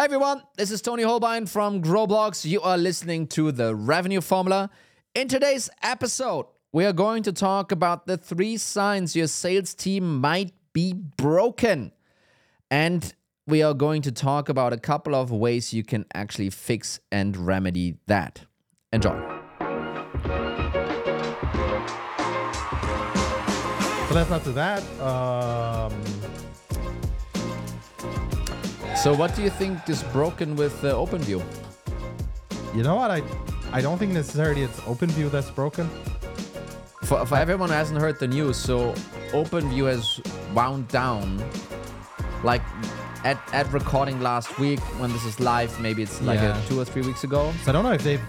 Hi 0.00 0.04
everyone, 0.04 0.42
this 0.56 0.70
is 0.70 0.80
Toni 0.80 1.02
Hohlbein 1.02 1.46
from 1.46 1.82
Growblocks. 1.82 2.46
You 2.46 2.62
are 2.62 2.78
listening 2.78 3.26
to 3.36 3.52
the 3.52 3.74
Revenue 3.74 4.22
Formula. 4.22 4.70
In 5.14 5.28
today's 5.28 5.68
episode, 5.82 6.46
we 6.72 6.86
are 6.86 6.94
going 6.94 7.22
to 7.24 7.34
talk 7.34 7.70
about 7.70 8.06
the 8.06 8.16
three 8.16 8.56
signs 8.56 9.14
your 9.14 9.26
sales 9.26 9.74
team 9.74 10.18
might 10.18 10.54
be 10.72 10.94
broken. 10.94 11.92
And 12.70 13.14
we 13.46 13.62
are 13.62 13.74
going 13.74 14.00
to 14.00 14.10
talk 14.10 14.48
about 14.48 14.72
a 14.72 14.78
couple 14.78 15.14
of 15.14 15.30
ways 15.30 15.74
you 15.74 15.84
can 15.84 16.06
actually 16.14 16.48
fix 16.48 16.98
and 17.12 17.36
remedy 17.36 17.98
that. 18.06 18.46
Enjoy. 18.94 19.18
Not 24.14 24.44
do 24.44 24.52
that. 24.52 24.82
Um, 24.98 25.92
So, 29.02 29.14
what 29.14 29.34
do 29.34 29.42
you 29.42 29.50
think 29.50 29.88
is 29.88 30.02
broken 30.12 30.56
with 30.56 30.84
uh, 30.84 30.92
OpenView? 30.94 31.42
you 32.74 32.82
know 32.82 32.96
what? 32.96 33.10
I 33.10 33.22
I 33.72 33.80
don't 33.80 33.98
think 33.98 34.12
necessarily 34.12 34.62
it's 34.62 34.78
OpenView 34.80 35.30
that's 35.30 35.50
broken. 35.50 35.88
For, 37.04 37.24
for 37.26 37.36
everyone 37.36 37.70
who 37.70 37.74
hasn't 37.74 37.98
heard 38.00 38.18
the 38.20 38.28
news, 38.28 38.56
so 38.56 38.92
OpenView 39.32 39.86
has 39.88 40.20
wound 40.54 40.88
down, 40.88 41.42
like 42.44 42.62
at, 43.24 43.38
at 43.52 43.72
recording 43.72 44.20
last 44.20 44.58
week 44.58 44.80
when 45.00 45.12
this 45.12 45.24
is 45.24 45.40
live. 45.40 45.72
Maybe 45.80 46.02
it's 46.02 46.20
like 46.22 46.38
Yeah. 46.40 46.56
a 46.62 46.66
two 46.68 46.78
or 46.80 46.84
three 46.84 47.02
weeks 47.02 47.24
ago. 47.24 47.52
So 47.64 47.70
I 47.70 47.72
don't 47.72 47.84
know 47.84 47.92
if 47.92 48.02
they've 48.04 48.20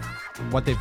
what 0.52 0.66
they've 0.66 0.80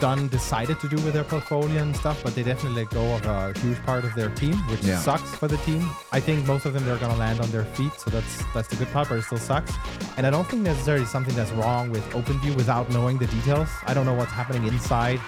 done 0.00 0.28
decided 0.28 0.80
to 0.80 0.88
do 0.88 0.96
with 1.04 1.12
their 1.14 1.24
portfolio 1.24 1.80
and 1.82 1.94
stuff, 1.96 2.22
but 2.24 2.34
they 2.34 2.42
definitely 2.42 2.82
let 2.82 2.90
go 2.90 3.14
of 3.14 3.24
a 3.26 3.58
huge 3.60 3.78
part 3.84 4.04
of 4.04 4.14
their 4.14 4.30
team, 4.30 4.54
which 4.70 4.82
Yeah. 4.82 4.98
sucks 4.98 5.30
for 5.40 5.46
the 5.46 5.58
team. 5.58 5.88
I 6.10 6.20
think 6.20 6.46
most 6.46 6.64
of 6.66 6.72
them 6.72 6.84
they're 6.86 6.96
gonna 6.96 7.16
land 7.16 7.40
on 7.40 7.50
their 7.50 7.64
feet, 7.76 7.92
so 7.98 8.10
that's 8.10 8.42
that's 8.54 8.68
the 8.68 8.76
good 8.76 8.90
part, 8.92 9.08
but 9.08 9.18
it 9.18 9.22
still 9.24 9.38
sucks. 9.38 9.72
And 10.16 10.26
I 10.26 10.30
don't 10.30 10.46
think 10.48 10.62
necessarily 10.62 11.04
something 11.06 11.34
that's 11.36 11.52
wrong 11.52 11.90
with 11.90 12.04
OpenView 12.12 12.56
without 12.56 12.90
knowing 12.90 13.18
the 13.18 13.26
details. 13.26 13.68
I 13.86 13.94
don't 13.94 14.06
know 14.06 14.14
what's 14.14 14.32
happening 14.32 14.64
inside, 14.66 15.20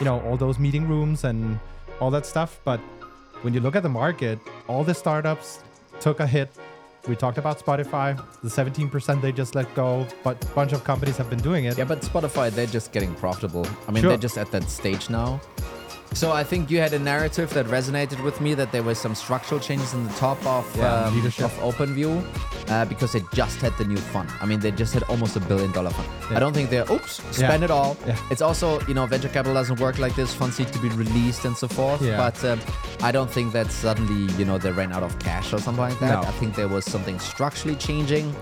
you 0.00 0.04
know, 0.04 0.20
all 0.20 0.36
those 0.36 0.58
meeting 0.58 0.86
rooms 0.88 1.24
and 1.24 1.58
all 2.00 2.10
that 2.10 2.26
stuff. 2.26 2.60
But 2.64 2.80
when 3.42 3.54
you 3.54 3.60
look 3.60 3.74
at 3.76 3.82
the 3.82 3.88
market, 3.88 4.38
all 4.68 4.84
the 4.84 4.94
startups 4.94 5.60
took 6.00 6.20
a 6.20 6.26
hit. 6.26 6.50
We 7.08 7.16
talked 7.16 7.38
about 7.38 7.58
Spotify, 7.58 8.16
the 8.42 8.48
17% 8.50 9.22
they 9.22 9.32
just 9.32 9.54
let 9.54 9.74
go, 9.74 10.06
but 10.22 10.42
a 10.44 10.48
bunch 10.48 10.72
of 10.72 10.84
companies 10.84 11.16
have 11.16 11.30
been 11.30 11.38
doing 11.40 11.64
it. 11.64 11.78
Yeah, 11.78 11.84
but 11.84 12.02
Spotify, 12.02 12.50
they're 12.50 12.66
just 12.66 12.92
getting 12.92 13.14
profitable. 13.14 13.66
I 13.88 13.92
mean, 13.92 14.02
Sure. 14.02 14.10
they're 14.10 14.18
just 14.18 14.36
at 14.36 14.50
that 14.52 14.68
stage 14.68 15.08
now. 15.08 15.40
So 16.14 16.32
I 16.32 16.42
think 16.42 16.70
you 16.70 16.78
had 16.78 16.92
a 16.94 16.98
narrative 16.98 17.52
that 17.54 17.66
resonated 17.66 18.22
with 18.24 18.40
me 18.40 18.54
that 18.54 18.72
there 18.72 18.82
were 18.82 18.94
some 18.94 19.14
structural 19.14 19.60
changes 19.60 19.94
in 19.94 20.04
the 20.06 20.12
top 20.14 20.44
of, 20.44 20.64
Yeah, 20.76 21.04
um, 21.04 21.16
of 21.26 21.52
OpenView 21.60 22.24
uh, 22.70 22.84
because 22.86 23.12
they 23.12 23.22
just 23.32 23.60
had 23.60 23.72
the 23.78 23.84
new 23.84 23.96
fund. 23.98 24.28
I 24.40 24.46
mean, 24.46 24.58
they 24.58 24.70
just 24.72 24.94
had 24.94 25.02
almost 25.04 25.36
a 25.36 25.40
billion 25.40 25.70
dollar 25.72 25.90
fund. 25.90 26.08
I 26.36 26.40
don't 26.40 26.52
think 26.54 26.70
they're, 26.70 26.90
oops, 26.90 27.22
spend 27.36 27.60
Yeah. 27.60 27.64
it 27.66 27.70
all. 27.70 27.96
Yeah. 28.06 28.16
It's 28.30 28.42
also, 28.42 28.80
you 28.88 28.94
know, 28.94 29.06
venture 29.06 29.28
capital 29.28 29.54
doesn't 29.54 29.78
work 29.80 29.98
like 29.98 30.14
this. 30.16 30.34
Funds 30.34 30.58
need 30.58 30.72
to 30.72 30.78
be 30.80 30.88
released 30.90 31.44
and 31.44 31.56
so 31.56 31.68
forth. 31.68 32.02
Yeah. 32.02 32.16
But 32.16 32.44
um, 32.44 32.60
I 33.00 33.12
don't 33.12 33.30
think 33.30 33.52
that 33.52 33.70
suddenly, 33.70 34.32
you 34.34 34.44
know, 34.44 34.58
they 34.58 34.72
ran 34.72 34.92
out 34.92 35.02
of 35.04 35.16
cash 35.20 35.52
or 35.52 35.58
something 35.58 35.82
like 35.82 35.98
that. 36.00 36.22
No. 36.22 36.28
I 36.28 36.32
think 36.32 36.54
there 36.56 36.68
was 36.68 36.84
something 36.84 37.18
structurally 37.20 37.76
changing 37.76 38.34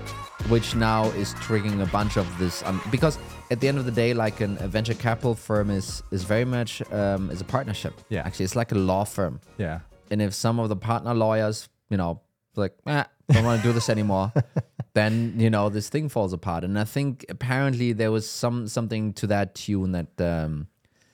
which 0.49 0.75
now 0.75 1.05
is 1.11 1.33
triggering 1.35 1.81
a 1.81 1.85
bunch 1.87 2.17
of 2.17 2.25
this 2.39 2.63
um, 2.63 2.81
because 2.91 3.17
at 3.51 3.59
the 3.59 3.67
end 3.67 3.77
of 3.77 3.85
the 3.85 3.91
day 3.91 4.13
like 4.13 4.39
an, 4.41 4.57
a 4.61 4.67
venture 4.67 4.93
capital 4.93 5.35
firm 5.35 5.69
is 5.69 6.01
is 6.11 6.23
very 6.23 6.45
much 6.45 6.81
um, 6.91 7.29
is 7.31 7.41
a 7.41 7.45
partnership 7.45 7.93
Yeah. 8.09 8.23
actually 8.25 8.45
it's 8.45 8.55
like 8.55 8.71
a 8.71 8.75
law 8.75 9.03
firm 9.03 9.39
Yeah. 9.57 9.79
and 10.11 10.21
if 10.21 10.33
some 10.33 10.59
of 10.59 10.69
the 10.69 10.75
partner 10.75 11.13
lawyers 11.13 11.69
you 11.89 11.97
know 11.97 12.21
like 12.55 12.73
eh, 12.85 13.03
don't 13.31 13.43
want 13.45 13.61
to 13.61 13.67
do 13.67 13.73
this 13.73 13.89
anymore 13.89 14.31
then 14.93 15.35
you 15.37 15.49
know 15.49 15.69
this 15.69 15.89
thing 15.89 16.09
falls 16.09 16.33
apart 16.33 16.63
and 16.63 16.77
i 16.79 16.83
think 16.83 17.25
apparently 17.29 17.93
there 17.93 18.11
was 18.11 18.29
some 18.29 18.67
something 18.67 19.13
to 19.13 19.27
that 19.27 19.53
tune 19.55 19.91
that 19.91 20.19
um 20.21 20.67
you 20.67 20.67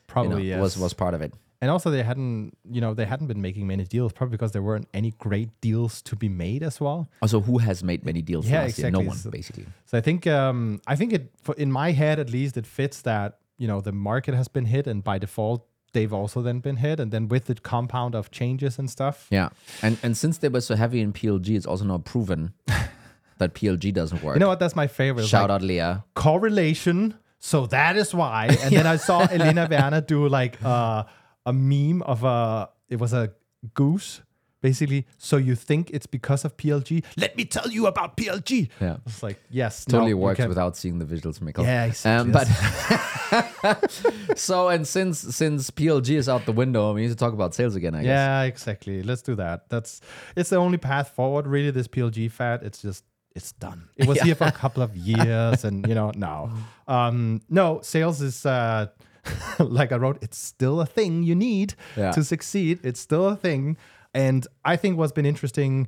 Probably 0.08 0.30
know, 0.30 0.38
yes. 0.38 0.62
was 0.62 0.78
was 0.78 0.94
part 0.94 1.16
of 1.16 1.22
it 1.23 1.34
and 1.64 1.72
also 1.72 1.89
they 1.89 2.03
hadn't, 2.03 2.58
you 2.75 2.81
know, 2.83 2.94
they 2.94 3.06
hadn't 3.13 3.28
been 3.28 3.41
making 3.41 3.66
many 3.74 3.85
deals, 3.96 4.12
probably 4.18 4.34
because 4.38 4.51
there 4.56 4.62
weren't 4.69 4.90
any 4.94 5.12
great 5.25 5.50
deals 5.62 6.01
to 6.09 6.13
be 6.24 6.28
made 6.46 6.62
as 6.69 6.75
well. 6.85 7.00
also 7.22 7.40
who 7.40 7.56
has 7.68 7.78
made 7.91 8.01
many 8.09 8.22
deals 8.22 8.44
Yeah, 8.50 8.63
last 8.63 8.78
year 8.79 8.91
no 8.91 9.00
one 9.12 9.18
So- 9.18 9.31
basically 9.40 9.66
So 9.90 9.97
I 9.97 10.02
think, 10.02 10.28
um, 10.28 10.81
I 10.94 10.96
think 11.00 11.09
it, 11.18 11.23
for, 11.46 11.53
in 11.56 11.72
my 11.72 11.90
head 12.02 12.19
at 12.19 12.29
least, 12.29 12.57
it 12.62 12.68
fits 12.68 12.97
that 13.03 13.29
you 13.62 13.68
know 13.72 13.79
the 13.90 13.96
market 14.09 14.34
has 14.41 14.47
been 14.50 14.66
hit, 14.75 14.88
and 14.91 15.00
by 15.09 15.18
default 15.25 15.62
they've 15.94 16.12
also 16.22 16.41
then 16.41 16.59
been 16.68 16.78
hit, 16.88 17.00
and 17.00 17.09
then 17.13 17.23
with 17.34 17.46
the 17.46 17.56
compound 17.56 18.13
of 18.19 18.23
changes 18.40 18.73
and 18.79 18.88
stuff. 18.97 19.28
Yeah, 19.40 19.50
and 19.85 19.94
and 20.03 20.18
since 20.23 20.35
they 20.41 20.50
were 20.56 20.62
so 20.69 20.75
heavy 20.75 21.00
in 21.06 21.13
PLG, 21.13 21.47
it's 21.59 21.66
also 21.72 21.85
now 21.85 22.00
proven 22.00 22.41
that 23.40 23.53
PLG 23.53 23.94
doesn't 23.94 24.22
work. 24.23 24.35
You 24.35 24.40
know 24.44 24.50
what? 24.53 24.59
That's 24.59 24.75
my 24.75 24.88
favorite. 24.88 25.28
Shout 25.28 25.50
like, 25.50 25.56
out 25.56 25.62
Leah. 25.62 26.03
correlation. 26.16 27.13
So 27.40 27.66
that 27.68 27.97
is 27.97 28.13
why. 28.16 28.47
And 28.63 28.72
then 28.75 28.88
I 28.88 28.97
saw 28.97 29.19
Elena 29.31 29.68
Verna 29.68 30.00
do 30.02 30.28
like 30.29 30.57
uh, 30.63 31.03
a 31.46 31.54
meme 31.54 32.02
of 32.04 32.24
a 32.24 32.70
it 32.90 33.00
was 33.00 33.14
a 33.14 33.31
goose. 33.74 34.22
Basically, 34.62 35.06
so 35.18 35.36
you 35.36 35.56
think 35.56 35.90
it's 35.92 36.06
because 36.06 36.46
of 36.46 36.56
PLG? 36.56 37.04
Let 37.18 37.36
me 37.36 37.44
tell 37.44 37.70
you 37.70 37.86
about 37.88 38.16
PLG. 38.16 38.70
Yeah. 38.80 38.96
It's 39.06 39.22
like 39.22 39.38
yes, 39.50 39.84
Totally 39.84 40.12
no, 40.12 40.18
works 40.20 40.38
can- 40.40 40.48
without 40.48 40.78
seeing 40.78 41.00
the 41.00 41.06
visuals, 41.06 41.40
Mikkel. 41.40 41.66
Yeah, 41.66 41.84
Um, 42.18 42.30
exactly. 42.30 43.50
but 43.62 43.92
so 44.40 44.70
and 44.70 44.88
since 44.88 45.20
since 45.20 45.70
PLG 45.70 46.16
is 46.16 46.30
out 46.30 46.46
the 46.46 46.53
window, 46.53 46.94
we 46.94 47.02
need 47.02 47.09
to 47.09 47.16
talk 47.16 47.34
about 47.34 47.53
sales 47.53 47.76
again. 47.76 47.94
I 47.94 48.03
guess. 48.03 48.08
Yeah, 48.08 48.42
exactly. 48.44 49.03
Let's 49.03 49.22
do 49.22 49.36
that. 49.36 49.68
That's 49.68 50.00
it's 50.38 50.50
the 50.50 50.56
only 50.58 50.78
path 50.78 51.09
forward. 51.09 51.46
Really, 51.46 51.72
this 51.72 51.90
PLG 51.90 52.32
fat. 52.32 52.64
It's 52.64 52.82
just 52.82 53.03
it's 53.36 53.52
done. 53.52 53.90
It 53.98 54.08
was 54.08 54.22
here 54.28 54.36
for 54.36 54.46
a 54.46 54.52
couple 54.53 54.82
of 54.82 54.96
years, 54.96 55.66
and 55.66 55.86
you 55.88 55.96
know 55.96 56.12
now, 56.16 56.52
um, 56.88 57.42
no 57.50 57.82
sales 57.82 58.22
is. 58.22 58.46
Uh, 58.46 58.88
like 59.59 59.91
I 59.91 59.97
wrote, 59.97 60.19
it's 60.22 60.38
still 60.38 60.81
a 60.81 60.85
thing 60.85 61.23
you 61.23 61.35
need 61.35 61.75
Yeah. 61.95 62.11
to 62.11 62.23
succeed. 62.23 62.79
It's 62.84 63.00
still 63.00 63.28
a 63.28 63.35
thing, 63.35 63.78
and 64.13 64.45
I 64.66 64.75
think 64.75 64.97
what's 64.97 65.11
been 65.13 65.25
interesting. 65.25 65.88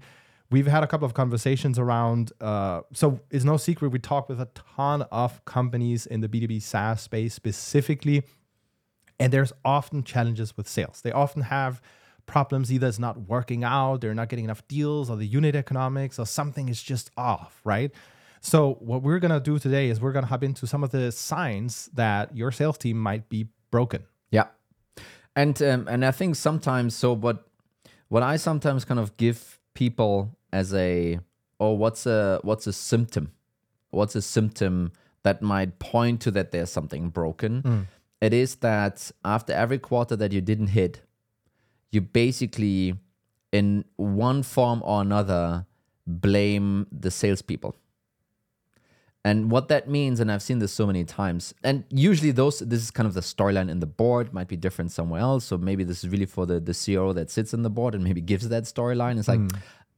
We've 0.51 0.67
had 0.67 0.83
a 0.83 0.87
couple 0.87 1.05
of 1.07 1.15
conversations 1.15 1.79
around. 1.79 2.31
Uh, 2.39 2.81
so 2.93 3.19
it's 3.31 3.43
no 3.43 3.57
secret 3.57 3.89
we 3.89 3.97
talk 3.99 4.29
with 4.29 4.39
a 4.39 4.47
ton 4.77 5.01
of 5.11 5.43
companies 5.45 6.05
in 6.05 6.21
the 6.21 6.29
B 6.29 6.39
two 6.39 6.47
B 6.47 6.59
SaaS 6.59 7.01
space 7.01 7.33
specifically, 7.33 8.23
and 9.19 9.33
there's 9.33 9.51
often 9.65 10.03
challenges 10.03 10.55
with 10.55 10.67
sales. 10.67 11.01
They 11.01 11.11
often 11.11 11.41
have 11.43 11.81
problems 12.27 12.71
either 12.71 12.87
it's 12.87 12.99
not 12.99 13.27
working 13.27 13.63
out, 13.63 14.01
they're 14.01 14.13
not 14.15 14.29
getting 14.29 14.45
enough 14.45 14.67
deals, 14.67 15.09
or 15.09 15.17
the 15.17 15.27
unit 15.27 15.55
economics, 15.55 16.17
or 16.19 16.25
something 16.25 16.69
is 16.69 16.81
just 16.81 17.09
off, 17.17 17.59
right? 17.63 17.91
So 18.45 18.75
what 18.79 19.01
we're 19.01 19.17
gonna 19.17 19.39
do 19.39 19.57
today 19.57 19.89
is 19.89 19.99
we're 19.99 20.11
gonna 20.11 20.27
hop 20.27 20.43
into 20.43 20.67
some 20.67 20.83
of 20.83 20.91
the 20.91 21.11
signs 21.11 21.89
that 21.95 22.37
your 22.37 22.51
sales 22.51 22.77
team 22.77 22.95
might 22.99 23.27
be 23.27 23.47
broken. 23.71 24.03
Yeah, 24.29 24.49
and 25.35 25.59
um, 25.63 25.87
and 25.89 26.05
I 26.05 26.11
think 26.11 26.35
sometimes 26.35 26.93
so. 26.93 27.13
What 27.13 27.47
what 28.07 28.21
I 28.21 28.35
sometimes 28.35 28.85
kind 28.85 28.99
of 28.99 29.17
give 29.17 29.59
people 29.73 30.37
as 30.53 30.75
a 30.75 31.19
oh 31.59 31.71
what's 31.71 32.05
a 32.05 32.39
what's 32.43 32.67
a 32.67 32.73
symptom, 32.73 33.31
what's 33.89 34.15
a 34.15 34.21
symptom 34.21 34.91
that 35.23 35.41
might 35.41 35.79
point 35.79 36.21
to 36.21 36.31
that 36.31 36.51
there's 36.51 36.69
something 36.69 37.09
broken. 37.09 37.87
It 38.21 38.31
is 38.31 38.57
that 38.57 39.11
after 39.23 39.53
every 39.53 39.79
quarter 39.79 40.15
that 40.17 40.31
you 40.31 40.41
didn't 40.41 40.67
hit, 40.67 41.01
you 41.91 41.99
basically 42.01 42.93
in 43.51 43.85
one 43.95 44.43
form 44.43 44.83
or 44.85 45.01
another 45.01 45.65
blame 46.05 46.85
the 46.91 47.09
salespeople. 47.09 47.75
And 49.25 49.49
what 49.49 49.69
that 49.69 49.89
means, 49.89 50.19
and 50.19 50.31
I've 50.31 50.43
seen 50.43 50.59
this 50.59 50.71
so 50.71 50.85
many 50.85 51.03
times, 51.03 51.55
and 51.63 51.83
usually 51.89 52.29
those 52.29 52.59
this 52.59 52.79
is 52.83 52.91
kind 52.91 53.07
of 53.07 53.15
the 53.15 53.21
storyline 53.21 53.71
in 53.71 53.79
the 53.79 53.87
board, 53.87 54.31
might 54.31 54.47
be 54.47 54.55
different 54.55 54.91
somewhere 54.91 55.19
else. 55.19 55.45
So 55.45 55.57
maybe 55.57 55.83
this 55.83 56.03
is 56.03 56.09
really 56.11 56.27
for 56.27 56.45
the 56.45 56.59
the 56.59 56.73
CEO 56.73 57.11
that 57.15 57.31
sits 57.31 57.51
in 57.51 57.63
the 57.63 57.71
board 57.71 57.95
and 57.95 58.03
maybe 58.03 58.21
gives 58.21 58.47
that 58.49 58.65
storyline. 58.65 59.17
It's 59.17 59.27
like, 59.27 59.41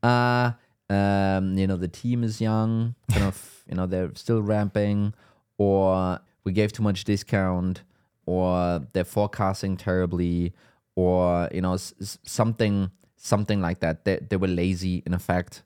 uh, 0.01 0.51
um, 0.89 1.57
you 1.57 1.67
know, 1.67 1.75
the 1.75 1.89
team 1.89 2.23
is 2.23 2.39
young, 2.39 2.95
kind 3.11 3.25
of, 3.25 3.63
you 3.69 3.75
know, 3.75 3.85
they're 3.85 4.15
still 4.15 4.41
ramping, 4.41 5.13
or 5.57 6.21
we 6.45 6.53
gave 6.53 6.71
too 6.71 6.83
much 6.83 7.03
discount, 7.03 7.81
or 8.25 8.79
they're 8.93 9.03
forecasting 9.03 9.75
terribly, 9.75 10.53
or 10.95 11.49
you 11.51 11.59
know, 11.59 11.73
s- 11.73 12.17
something 12.23 12.91
something 13.17 13.59
like 13.59 13.81
that. 13.81 14.05
They 14.05 14.19
they 14.29 14.37
were 14.37 14.47
lazy 14.47 15.03
in 15.05 15.13
effect 15.13 15.63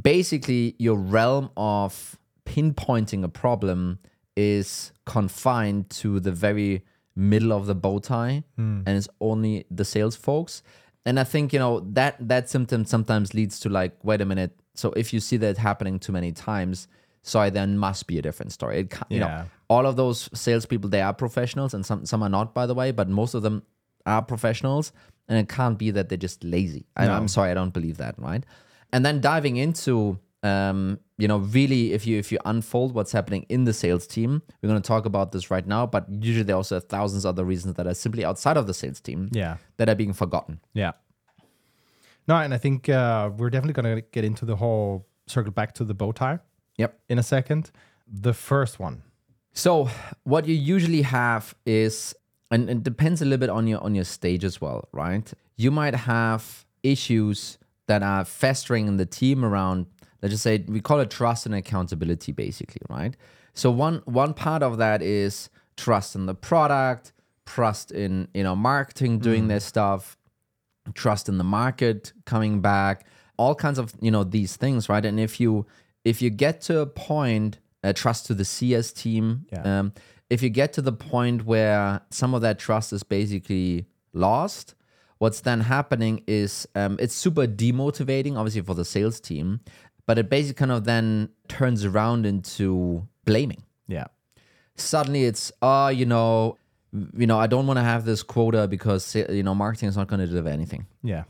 basically 0.00 0.74
your 0.78 0.96
realm 0.96 1.50
of 1.54 2.16
pinpointing 2.46 3.24
a 3.24 3.28
problem 3.28 3.98
is 4.36 4.92
confined 5.06 5.90
to 5.90 6.20
the 6.20 6.32
very 6.32 6.82
middle 7.14 7.52
of 7.52 7.66
the 7.66 7.74
bow 7.74 7.98
tie 7.98 8.42
and 8.56 8.88
it's 8.88 9.08
only 9.20 9.64
the 9.70 9.84
sales 9.84 10.16
folks. 10.16 10.62
And 11.04 11.18
i 11.18 11.24
think 11.24 11.52
you 11.52 11.58
know 11.58 11.80
that 11.94 12.16
that 12.28 12.48
symptom 12.48 12.84
sometimes 12.84 13.34
leads 13.34 13.58
to 13.60 13.68
like 13.68 13.92
wait 14.04 14.20
a 14.20 14.24
minute 14.24 14.52
so 14.74 14.92
if 14.92 15.12
you 15.12 15.18
see 15.20 15.36
that 15.38 15.58
happening 15.58 15.98
too 15.98 16.12
many 16.12 16.30
times 16.32 16.86
sorry 17.22 17.50
then 17.50 17.76
must 17.76 18.06
be 18.06 18.18
a 18.18 18.22
different 18.22 18.52
story. 18.52 18.80
It 18.80 18.94
you 19.10 19.18
know 19.20 19.26
all 19.68 19.84
of 19.86 19.96
those 19.96 20.28
salespeople 20.32 20.88
they 20.90 21.02
are 21.02 21.12
professionals 21.12 21.74
and 21.74 21.84
some 21.84 22.06
some 22.06 22.22
are 22.22 22.28
not 22.28 22.54
by 22.54 22.66
the 22.66 22.74
way 22.74 22.92
but 22.92 23.08
most 23.08 23.34
of 23.34 23.42
them 23.42 23.62
are 24.06 24.22
professionals 24.22 24.92
and 25.28 25.38
it 25.38 25.48
can't 25.48 25.76
be 25.78 25.90
that 25.90 26.08
they're 26.08 26.18
just 26.28 26.42
lazy. 26.44 26.86
I, 26.96 27.06
No. 27.06 27.14
i'm 27.14 27.28
sorry 27.28 27.50
i 27.50 27.54
don't 27.54 27.74
believe 27.74 27.96
that 27.98 28.14
right? 28.18 28.44
And 28.92 29.04
then 29.06 29.20
diving 29.20 29.56
into 29.56 30.18
um, 30.42 30.98
you 31.22 31.28
know, 31.28 31.38
really, 31.58 31.82
if 31.96 32.02
you 32.08 32.18
if 32.18 32.32
you 32.32 32.38
unfold 32.52 32.94
what's 32.96 33.12
happening 33.18 33.42
in 33.48 33.62
the 33.68 33.72
sales 33.82 34.06
team, 34.14 34.30
we're 34.60 34.68
going 34.72 34.82
to 34.82 34.88
talk 34.94 35.04
about 35.12 35.30
this 35.34 35.44
right 35.54 35.66
now. 35.74 35.82
But 35.94 36.02
usually, 36.28 36.42
there 36.46 36.56
are 36.56 36.62
also 36.64 36.80
thousands 36.80 37.24
other 37.24 37.44
reasons 37.52 37.74
that 37.76 37.86
are 37.86 37.94
simply 37.94 38.24
outside 38.30 38.56
of 38.56 38.66
the 38.66 38.74
sales 38.74 39.00
team 39.00 39.20
Yeah. 39.42 39.54
that 39.76 39.88
are 39.88 39.94
being 40.02 40.14
forgotten. 40.22 40.54
Yeah. 40.82 40.92
No, 42.28 42.34
and 42.36 42.52
I 42.54 42.58
think 42.58 42.88
uh, 42.88 43.30
we're 43.36 43.50
definitely 43.50 43.80
going 43.82 43.96
to 43.96 44.02
get 44.12 44.24
into 44.24 44.44
the 44.44 44.56
whole 44.56 45.06
circle 45.26 45.52
back 45.52 45.74
to 45.74 45.84
the 45.84 45.94
bow 45.94 46.12
tie 46.12 46.38
Yep. 46.78 46.98
in 47.08 47.18
a 47.18 47.22
second. 47.22 47.70
The 48.08 48.34
first 48.34 48.80
one. 48.80 49.02
So 49.52 49.88
what 50.24 50.46
you 50.48 50.54
usually 50.76 51.02
have 51.02 51.54
is, 51.66 52.14
and 52.50 52.68
it 52.70 52.82
depends 52.82 53.22
a 53.22 53.24
little 53.24 53.38
bit 53.46 53.50
on 53.50 53.66
your 53.68 53.80
on 53.86 53.94
your 53.94 54.04
stage 54.18 54.44
as 54.50 54.60
well, 54.60 54.88
right? 54.92 55.26
You 55.56 55.70
might 55.70 55.94
have 55.94 56.64
issues 56.82 57.58
that 57.86 58.02
are 58.02 58.24
festering 58.24 58.88
in 58.88 58.96
the 58.96 59.06
team 59.06 59.44
around. 59.44 59.86
Let's 60.22 60.32
just 60.34 60.42
say 60.44 60.64
we 60.68 60.80
call 60.80 61.00
it 61.00 61.10
trust 61.10 61.46
and 61.46 61.54
accountability, 61.54 62.32
basically, 62.32 62.82
right? 62.88 63.16
So 63.54 63.70
one 63.70 64.02
one 64.04 64.34
part 64.34 64.62
of 64.62 64.78
that 64.78 65.02
is 65.02 65.50
trust 65.76 66.14
in 66.14 66.26
the 66.26 66.34
product, 66.34 67.12
trust 67.46 67.90
in 67.90 68.28
you 68.34 68.42
know 68.44 68.54
marketing 68.56 69.18
doing 69.18 69.48
their 69.48 69.60
stuff, 69.60 70.16
trust 70.94 71.28
in 71.28 71.38
the 71.38 71.44
market 71.44 72.12
coming 72.24 72.60
back 72.60 73.06
all 73.36 73.54
kinds 73.54 73.78
of 73.78 73.92
you 74.00 74.10
know 74.10 74.24
these 74.24 74.56
things 74.56 74.88
right 74.88 75.04
and 75.04 75.18
if 75.18 75.40
you 75.40 75.66
if 76.04 76.20
you 76.20 76.30
get 76.30 76.60
to 76.60 76.80
a 76.80 76.86
point 76.86 77.58
uh, 77.82 77.92
trust 77.92 78.26
to 78.26 78.34
the 78.34 78.44
cs 78.44 78.92
team 78.92 79.46
Yeah. 79.52 79.78
um, 79.80 79.92
if 80.28 80.42
you 80.42 80.50
get 80.50 80.72
to 80.74 80.82
the 80.82 80.92
point 80.92 81.44
where 81.44 82.00
some 82.10 82.34
of 82.34 82.42
that 82.42 82.58
trust 82.58 82.92
is 82.92 83.02
basically 83.02 83.86
lost 84.12 84.74
what's 85.18 85.40
then 85.40 85.60
happening 85.60 86.22
is 86.26 86.66
um, 86.74 86.96
it's 87.00 87.14
super 87.14 87.46
demotivating 87.46 88.36
obviously 88.36 88.60
for 88.62 88.74
the 88.74 88.84
sales 88.84 89.20
team 89.20 89.60
but 90.06 90.18
it 90.18 90.28
basically 90.28 90.54
kind 90.54 90.72
of 90.72 90.84
then 90.84 91.28
turns 91.48 91.84
around 91.84 92.26
into 92.26 93.06
blaming 93.24 93.62
Yeah. 93.88 94.06
suddenly 94.76 95.24
it's 95.24 95.52
oh 95.62 95.88
you 95.88 96.06
know 96.06 96.56
you 97.16 97.26
know 97.26 97.38
i 97.38 97.46
don't 97.46 97.66
want 97.66 97.78
to 97.78 97.82
have 97.84 98.04
this 98.04 98.22
quota 98.22 98.66
because 98.68 99.14
eh, 99.16 99.26
you 99.30 99.42
know 99.42 99.54
marketing 99.54 99.88
is 99.88 99.96
not 99.96 100.08
going 100.08 100.20
to 100.20 100.26
deliver 100.26 100.48
anything 100.48 100.86
Yeah. 101.02 101.24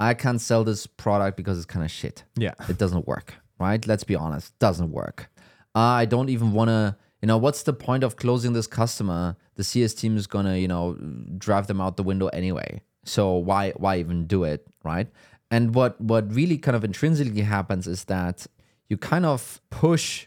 I 0.00 0.14
can't 0.14 0.40
sell 0.40 0.64
this 0.64 0.88
product 0.88 1.36
because 1.36 1.56
it's 1.56 1.66
kind 1.66 1.84
of 1.84 1.90
shit. 1.90 2.24
Yeah. 2.36 2.54
It 2.68 2.78
doesn't 2.78 3.06
work, 3.06 3.34
right? 3.60 3.86
Let's 3.86 4.02
be 4.02 4.16
honest, 4.16 4.46
doesn't 4.58 4.90
work. 4.90 5.30
Ah, 5.76 5.94
I 5.94 6.04
don't 6.04 6.30
even 6.30 6.52
want 6.52 6.68
to, 6.68 6.96
you 7.22 7.28
know, 7.28 7.38
what's 7.38 7.62
the 7.62 7.72
point 7.72 8.02
of 8.02 8.16
closing 8.16 8.54
this 8.54 8.66
customer? 8.66 9.36
The 9.54 9.62
CS 9.62 9.94
team 9.94 10.16
is 10.16 10.26
going 10.26 10.46
to, 10.46 10.58
you 10.58 10.66
know, 10.66 10.94
drive 11.38 11.68
them 11.68 11.80
out 11.80 11.96
the 11.96 12.02
window 12.02 12.26
anyway. 12.40 12.82
So 13.04 13.34
why 13.34 13.70
why 13.76 13.98
even 13.98 14.26
do 14.26 14.42
it, 14.42 14.66
right? 14.82 15.06
And 15.50 15.74
what 15.74 16.00
what 16.00 16.32
really 16.34 16.58
kind 16.58 16.76
of 16.76 16.84
intrinsically 16.84 17.42
happens 17.42 17.86
is 17.86 18.04
that 18.04 18.46
you 18.88 18.96
kind 18.96 19.24
of 19.26 19.60
push 19.70 20.26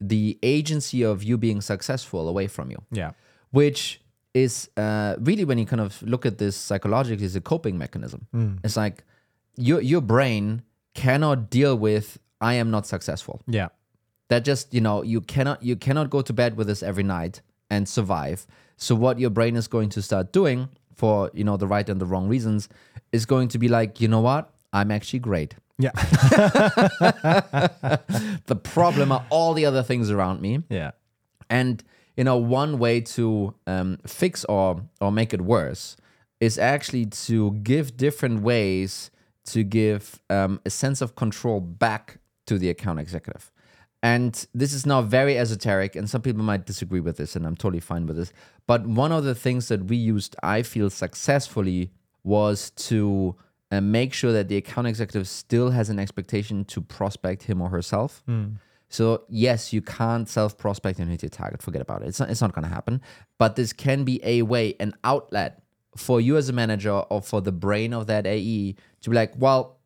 the 0.00 0.38
agency 0.42 1.02
of 1.02 1.22
you 1.22 1.36
being 1.38 1.60
successful 1.60 2.28
away 2.28 2.46
from 2.46 2.70
you 2.70 2.78
Yeah. 2.90 3.12
which 3.50 4.00
is 4.34 4.68
uh, 4.76 5.14
really 5.20 5.44
when 5.44 5.58
you 5.58 5.64
kind 5.66 5.80
of 5.80 6.02
look 6.02 6.26
at 6.26 6.38
this 6.38 6.56
psychologically 6.56 7.24
is 7.24 7.36
a 7.36 7.40
coping 7.40 7.78
mechanism. 7.78 8.26
It's 8.64 8.76
like 8.76 9.04
your 9.56 9.80
your 9.80 10.00
brain 10.00 10.62
cannot 10.94 11.50
deal 11.50 11.76
with 11.76 12.18
I 12.40 12.54
am 12.54 12.70
not 12.70 12.86
successful. 12.86 13.40
Yeah. 13.46 13.68
That 14.28 14.44
just 14.44 14.74
you 14.74 14.80
know 14.80 15.02
you 15.02 15.20
cannot 15.20 15.62
you 15.62 15.76
cannot 15.76 16.10
go 16.10 16.20
to 16.22 16.32
bed 16.32 16.56
with 16.56 16.66
this 16.66 16.82
every 16.82 17.04
night 17.04 17.42
and 17.70 17.88
survive. 17.88 18.46
So 18.76 18.94
what 18.96 19.18
your 19.20 19.30
brain 19.30 19.54
is 19.56 19.68
going 19.68 19.90
to 19.90 20.02
start 20.02 20.32
doing 20.32 20.68
for 20.96 21.30
you 21.32 21.44
know 21.44 21.56
the 21.56 21.66
right 21.68 21.88
and 21.88 22.00
the 22.00 22.06
wrong 22.06 22.28
reasons 22.28 22.68
is 23.14 23.26
going 23.26 23.48
to 23.48 23.58
be 23.58 23.68
like 23.68 24.00
you 24.00 24.08
know 24.08 24.20
what 24.20 24.50
I'm 24.72 24.90
actually 24.90 25.20
great. 25.20 25.54
Yeah. 25.78 25.92
The 28.46 28.56
problem 28.56 29.12
are 29.12 29.24
all 29.30 29.54
the 29.54 29.66
other 29.66 29.82
things 29.82 30.10
around 30.10 30.40
me. 30.40 30.62
yeah. 30.68 30.92
And 31.48 31.82
you 32.16 32.24
know, 32.24 32.36
one 32.36 32.78
way 32.78 33.00
to 33.16 33.54
um, 33.66 33.98
fix 34.06 34.44
or 34.44 34.82
or 35.00 35.10
make 35.12 35.32
it 35.34 35.40
worse 35.40 35.96
is 36.40 36.58
actually 36.58 37.06
to 37.26 37.52
give 37.62 37.96
different 37.96 38.42
ways 38.42 39.10
to 39.46 39.62
give 39.62 40.20
um, 40.30 40.60
a 40.64 40.70
sense 40.70 41.00
of 41.04 41.14
control 41.16 41.60
back 41.60 42.18
to 42.46 42.58
the 42.58 42.70
account 42.70 42.98
executive. 43.00 43.50
And 44.02 44.46
this 44.54 44.72
is 44.74 44.84
now 44.86 45.02
very 45.02 45.38
esoteric, 45.38 45.96
and 45.96 46.08
some 46.10 46.22
people 46.22 46.42
might 46.42 46.66
disagree 46.66 47.00
with 47.00 47.16
this, 47.16 47.36
and 47.36 47.46
I'm 47.46 47.56
totally 47.56 47.80
fine 47.80 48.06
with 48.06 48.16
this. 48.16 48.32
But 48.66 48.86
one 48.86 49.12
of 49.12 49.24
the 49.24 49.34
things 49.34 49.68
that 49.68 49.84
we 49.86 49.96
used, 49.96 50.36
I 50.42 50.62
feel 50.62 50.90
successfully, 50.90 51.90
was 52.24 52.70
to 52.70 53.36
uh, 53.70 53.80
make 53.80 54.12
sure 54.12 54.32
that 54.32 54.48
the 54.48 54.56
account 54.56 54.86
executive 54.86 55.28
still 55.28 55.70
has 55.70 55.90
an 55.90 55.98
expectation 55.98 56.64
to 56.66 56.80
prospect 56.80 57.44
him 57.44 57.60
or 57.60 57.68
herself. 57.68 58.22
So 58.88 59.24
yes, 59.28 59.72
you 59.72 59.82
can't 59.82 60.28
self 60.28 60.56
prospect 60.56 60.98
and 61.00 61.10
hit 61.10 61.22
your 61.22 61.30
target. 61.30 61.62
Forget 61.62 61.82
about 61.82 62.02
it. 62.02 62.08
It's 62.08 62.20
not, 62.20 62.30
it's 62.30 62.40
not 62.40 62.52
going 62.52 62.62
to 62.62 62.68
happen. 62.68 63.00
But 63.38 63.56
this 63.56 63.72
can 63.72 64.04
be 64.04 64.20
a 64.24 64.42
way, 64.42 64.74
an 64.78 64.94
outlet 65.02 65.62
for 65.96 66.20
you 66.20 66.36
as 66.36 66.48
a 66.48 66.52
manager 66.52 66.92
or 66.92 67.20
for 67.22 67.40
the 67.40 67.52
brain 67.52 67.92
of 67.92 68.06
that 68.06 68.26
AE 68.26 68.74
to 69.02 69.10
be 69.10 69.16
like, 69.16 69.32
well, 69.36 69.78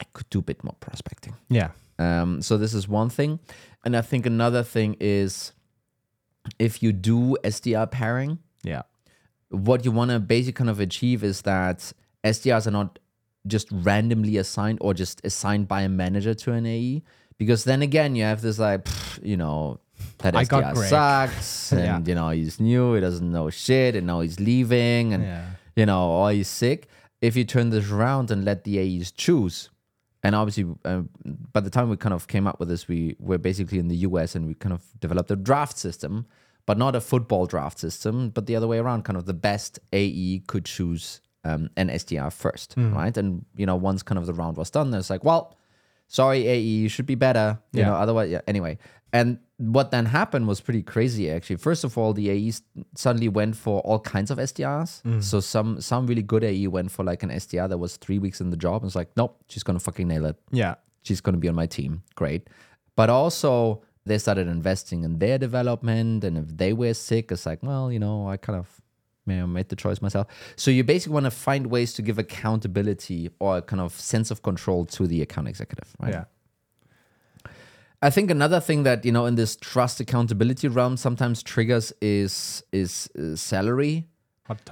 I 0.00 0.04
could 0.12 0.28
do 0.30 0.38
a 0.38 0.42
bit 0.42 0.62
more 0.62 0.74
prospecting. 0.80 1.34
Yeah. 1.48 1.70
Um, 1.98 2.40
so 2.42 2.56
this 2.58 2.74
is 2.74 2.86
one 2.86 3.08
thing, 3.10 3.40
and 3.84 3.96
I 3.96 4.02
think 4.02 4.24
another 4.24 4.62
thing 4.62 4.96
is 5.00 5.52
if 6.60 6.80
you 6.80 6.92
do 6.92 7.36
SDR 7.42 7.90
pairing, 7.90 8.38
Yeah. 8.62 8.82
What 9.50 9.84
you 9.84 9.90
want 9.90 10.10
to 10.10 10.18
basically 10.18 10.52
kind 10.52 10.70
of 10.70 10.80
achieve 10.80 11.24
is 11.24 11.42
that 11.42 11.92
SDRs 12.24 12.66
are 12.66 12.70
not 12.70 12.98
just 13.46 13.68
randomly 13.72 14.36
assigned 14.36 14.78
or 14.80 14.92
just 14.94 15.20
assigned 15.24 15.68
by 15.68 15.82
a 15.82 15.88
manager 15.88 16.34
to 16.34 16.52
an 16.52 16.66
AE. 16.66 17.02
Because 17.38 17.64
then 17.64 17.82
again, 17.82 18.14
you 18.16 18.24
have 18.24 18.42
this 18.42 18.58
like, 18.58 18.84
pff, 18.84 19.24
you 19.24 19.36
know, 19.36 19.78
that 20.18 20.34
I 20.36 20.44
SDR 20.44 20.74
sucks, 20.88 21.72
and 21.72 21.80
Yeah. 21.80 22.00
you 22.04 22.14
know 22.14 22.30
he's 22.30 22.60
new, 22.60 22.94
he 22.94 23.00
doesn't 23.00 23.30
know 23.30 23.48
shit, 23.50 23.94
and 23.96 24.06
now 24.06 24.20
he's 24.20 24.38
leaving, 24.40 25.14
and 25.14 25.22
Yeah. 25.24 25.46
you 25.76 25.86
know, 25.86 26.08
or 26.10 26.32
he's 26.32 26.48
sick. 26.48 26.88
If 27.20 27.36
you 27.36 27.44
turn 27.44 27.70
this 27.70 27.90
around 27.90 28.30
and 28.30 28.44
let 28.44 28.64
the 28.64 28.78
AEs 28.78 29.10
choose, 29.12 29.70
and 30.22 30.34
obviously, 30.34 30.66
uh, 30.84 31.02
by 31.52 31.60
the 31.60 31.70
time 31.70 31.88
we 31.88 31.96
kind 31.96 32.12
of 32.12 32.26
came 32.26 32.46
up 32.46 32.58
with 32.60 32.68
this, 32.68 32.86
we 32.88 33.16
were 33.20 33.38
basically 33.38 33.78
in 33.78 33.88
the 33.88 33.96
US 33.98 34.34
and 34.34 34.46
we 34.46 34.54
kind 34.54 34.72
of 34.72 34.82
developed 35.00 35.30
a 35.30 35.36
draft 35.36 35.78
system, 35.78 36.26
but 36.68 36.76
not 36.84 36.94
a 36.94 37.00
football 37.00 37.44
draft 37.46 37.78
system, 37.86 38.14
but 38.30 38.44
the 38.46 38.54
other 38.58 38.68
way 38.72 38.78
around. 38.78 39.00
Kind 39.08 39.16
of 39.16 39.24
the 39.24 39.38
best 39.50 39.78
AE 39.92 40.42
could 40.50 40.64
choose 40.76 41.20
um, 41.44 41.62
an 41.76 41.88
SDR 41.88 42.30
first, 42.32 42.74
right? 42.76 43.16
And 43.16 43.44
you 43.56 43.66
know, 43.66 43.76
once 43.90 44.02
kind 44.08 44.18
of 44.20 44.26
the 44.26 44.34
round 44.42 44.56
was 44.56 44.70
done, 44.70 44.92
it's 44.94 45.10
like, 45.10 45.24
well, 45.24 45.56
sorry, 46.06 46.46
AE, 46.46 46.60
you 46.84 46.88
should 46.88 47.06
be 47.06 47.14
better. 47.16 47.58
You 47.72 47.80
Yeah. 47.80 47.86
know, 47.88 47.94
otherwise, 48.04 48.30
yeah. 48.30 48.42
Anyway, 48.46 48.78
and 49.12 49.38
what 49.56 49.90
then 49.90 50.04
happened 50.06 50.46
was 50.46 50.60
pretty 50.60 50.82
crazy. 50.82 51.30
Actually, 51.30 51.56
first 51.56 51.82
of 51.84 51.96
all, 51.98 52.12
the 52.12 52.26
AEs 52.30 52.62
suddenly 52.94 53.28
went 53.40 53.56
for 53.56 53.80
all 53.80 53.98
kinds 54.14 54.30
of 54.30 54.38
SDRs. 54.38 55.22
So 55.22 55.40
some 55.40 55.80
some 55.80 56.06
really 56.06 56.22
good 56.32 56.44
AE 56.44 56.66
went 56.68 56.90
for 56.90 57.02
like 57.10 57.22
an 57.26 57.30
SDR 57.30 57.66
that 57.70 57.78
was 57.78 57.96
three 57.96 58.18
weeks 58.18 58.40
in 58.42 58.50
the 58.50 58.56
job. 58.66 58.82
And 58.82 58.88
it's 58.90 58.96
like, 59.02 59.10
nope, 59.16 59.32
she's 59.48 59.62
gonna 59.64 59.80
fucking 59.80 60.06
nail 60.06 60.26
it. 60.26 60.36
Yeah. 60.52 60.74
She's 61.02 61.20
gonna 61.22 61.38
be 61.38 61.48
on 61.48 61.54
my 61.54 61.66
team. 61.66 62.02
Great. 62.14 62.42
But 62.96 63.08
also 63.08 63.82
they 64.08 64.18
started 64.18 64.48
investing 64.48 65.04
in 65.04 65.18
their 65.18 65.38
development, 65.38 66.24
and 66.24 66.36
if 66.38 66.56
they 66.56 66.72
were 66.72 66.94
sick, 66.94 67.30
it's 67.30 67.46
like, 67.46 67.62
well, 67.62 67.92
you 67.92 67.98
know, 67.98 68.28
I 68.28 68.36
kind 68.36 68.58
of 68.58 68.80
you 69.26 69.36
know, 69.36 69.46
made 69.46 69.68
the 69.68 69.76
choice 69.76 70.00
myself. 70.00 70.26
So 70.56 70.70
you 70.70 70.84
basically 70.84 71.14
want 71.14 71.24
to 71.24 71.30
find 71.30 71.66
ways 71.66 71.92
to 71.94 72.02
give 72.02 72.18
accountability 72.18 73.30
or 73.38 73.58
a 73.58 73.62
kind 73.62 73.80
of 73.80 73.92
sense 73.92 74.30
of 74.30 74.42
control 74.42 74.86
to 74.86 75.06
the 75.06 75.22
account 75.22 75.48
executive, 75.48 75.94
right? 76.00 76.12
Yeah. 76.12 76.24
I 78.00 78.10
think 78.10 78.30
another 78.30 78.60
thing 78.60 78.84
that 78.84 79.04
you 79.04 79.10
know 79.10 79.26
in 79.26 79.34
this 79.34 79.56
trust 79.56 79.98
accountability 80.00 80.68
realm 80.68 80.96
sometimes 80.96 81.42
triggers 81.42 81.92
is 82.00 82.62
is 82.72 83.10
uh, 83.18 83.34
salary. 83.34 84.06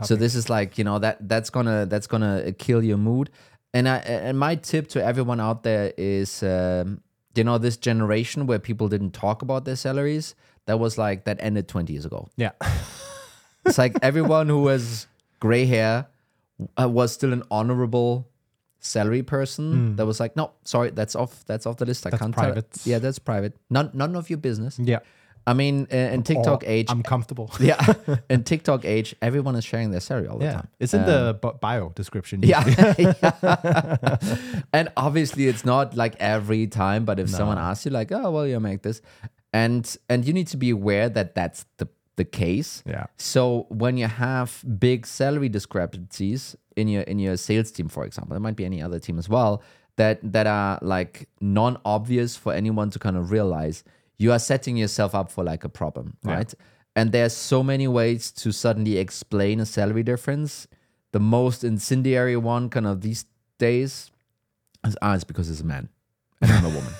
So 0.06 0.16
this 0.16 0.34
is 0.34 0.48
like 0.48 0.78
you 0.78 0.84
know 0.84 0.98
that 1.00 1.28
that's 1.28 1.50
gonna 1.50 1.86
that's 1.86 2.06
gonna 2.06 2.52
kill 2.52 2.84
your 2.84 2.98
mood. 2.98 3.30
And 3.74 3.88
I 3.88 3.96
and 3.96 4.38
my 4.38 4.54
tip 4.54 4.88
to 4.88 5.04
everyone 5.04 5.40
out 5.40 5.64
there 5.64 5.92
is 5.98 6.42
um, 6.42 7.02
you 7.36 7.44
know 7.44 7.58
this 7.58 7.76
generation 7.76 8.46
where 8.46 8.58
people 8.58 8.88
didn't 8.88 9.12
talk 9.12 9.42
about 9.42 9.64
their 9.64 9.76
salaries 9.76 10.34
that 10.66 10.78
was 10.80 10.98
like 10.98 11.24
that 11.24 11.36
ended 11.40 11.68
20 11.68 11.92
years 11.92 12.04
ago. 12.04 12.28
yeah. 12.36 12.52
It's 13.64 13.78
like 13.78 13.96
everyone 14.00 14.48
who 14.48 14.68
has 14.68 15.06
gray 15.40 15.66
hair 15.66 16.06
uh, 16.80 16.88
was 16.88 17.12
still 17.12 17.32
an 17.32 17.42
honorable 17.50 18.28
salary 18.78 19.22
person 19.24 19.96
that 19.96 20.06
was 20.06 20.20
like 20.20 20.36
no 20.36 20.52
sorry 20.62 20.90
that's 20.90 21.16
off 21.16 21.44
that's 21.46 21.66
off 21.66 21.76
the 21.78 21.84
list 21.84 22.06
I 22.06 22.10
That's 22.10 22.22
can't 22.22 22.32
private. 22.34 22.70
tell 22.70 22.90
yeah 22.92 22.98
that's 23.00 23.18
private 23.18 23.56
none 23.68 23.90
none 23.92 24.14
of 24.14 24.30
your 24.30 24.38
business 24.38 24.78
Yeah. 24.78 25.00
I 25.46 25.52
mean 25.54 25.86
uh, 25.92 25.96
in 25.96 26.22
TikTok 26.22 26.62
Or 26.64 26.66
age 26.66 26.86
I'm 26.90 27.02
comfortable. 27.02 27.50
yeah 27.60 27.78
in 28.30 28.42
TikTok 28.44 28.84
age 28.84 29.14
everyone 29.22 29.54
is 29.56 29.64
sharing 29.64 29.90
their 29.92 30.00
salary 30.00 30.26
all 30.28 30.38
the 30.38 30.44
Yeah. 30.46 30.52
time 30.54 30.68
It's 30.80 30.94
in 30.94 31.04
the 31.06 31.38
bio 31.60 31.90
description. 31.90 32.42
yeah. 32.42 32.64
Yeah. 32.98 34.16
and 34.72 34.88
obviously 34.96 35.46
it's 35.48 35.64
not 35.64 35.96
like 35.96 36.14
every 36.18 36.66
time 36.66 37.04
but 37.04 37.18
if 37.18 37.28
someone 37.30 37.58
asks 37.58 37.84
you 37.86 37.92
like 37.92 38.10
oh 38.12 38.30
well 38.30 38.46
you 38.46 38.58
make 38.60 38.82
this 38.82 39.00
and 39.52 39.96
and 40.08 40.24
you 40.26 40.32
need 40.32 40.48
to 40.48 40.56
be 40.56 40.70
aware 40.70 41.08
that 41.08 41.34
that's 41.34 41.64
the 41.78 41.88
the 42.16 42.24
case 42.24 42.82
Yeah. 42.86 43.06
so 43.18 43.66
when 43.68 43.98
you 43.98 44.06
have 44.06 44.64
big 44.78 45.06
salary 45.06 45.48
discrepancies 45.50 46.56
in 46.74 46.88
your 46.88 47.02
in 47.02 47.18
your 47.18 47.36
sales 47.36 47.70
team 47.70 47.88
for 47.88 48.04
example 48.04 48.34
it 48.36 48.40
might 48.40 48.56
be 48.56 48.64
any 48.64 48.80
other 48.82 48.98
team 48.98 49.18
as 49.18 49.28
well 49.28 49.62
that 49.96 50.18
that 50.32 50.46
are 50.46 50.78
like 50.82 51.28
non-obvious 51.40 52.36
for 52.36 52.52
anyone 52.52 52.90
to 52.90 52.98
kind 52.98 53.16
of 53.16 53.30
realize, 53.30 53.82
you 54.18 54.32
are 54.32 54.38
setting 54.38 54.76
yourself 54.76 55.14
up 55.14 55.30
for 55.30 55.44
like 55.44 55.64
a 55.64 55.68
problem, 55.68 56.16
right? 56.24 56.52
And 56.94 57.12
there's 57.12 57.34
so 57.34 57.62
many 57.62 57.86
ways 57.88 58.30
to 58.32 58.52
suddenly 58.52 58.96
explain 58.98 59.60
a 59.60 59.66
salary 59.66 60.02
difference. 60.02 60.66
The 61.12 61.20
most 61.20 61.62
incendiary 61.64 62.36
one, 62.36 62.70
kind 62.70 62.86
of 62.86 63.00
these 63.02 63.26
days, 63.58 64.10
is 64.86 64.96
ah, 65.02 65.14
it's 65.14 65.24
because 65.24 65.50
it's 65.50 65.60
a 65.60 65.64
man 65.64 65.88
and 66.40 66.50
I'm 66.52 66.64
a 66.64 66.68
woman. 66.68 66.92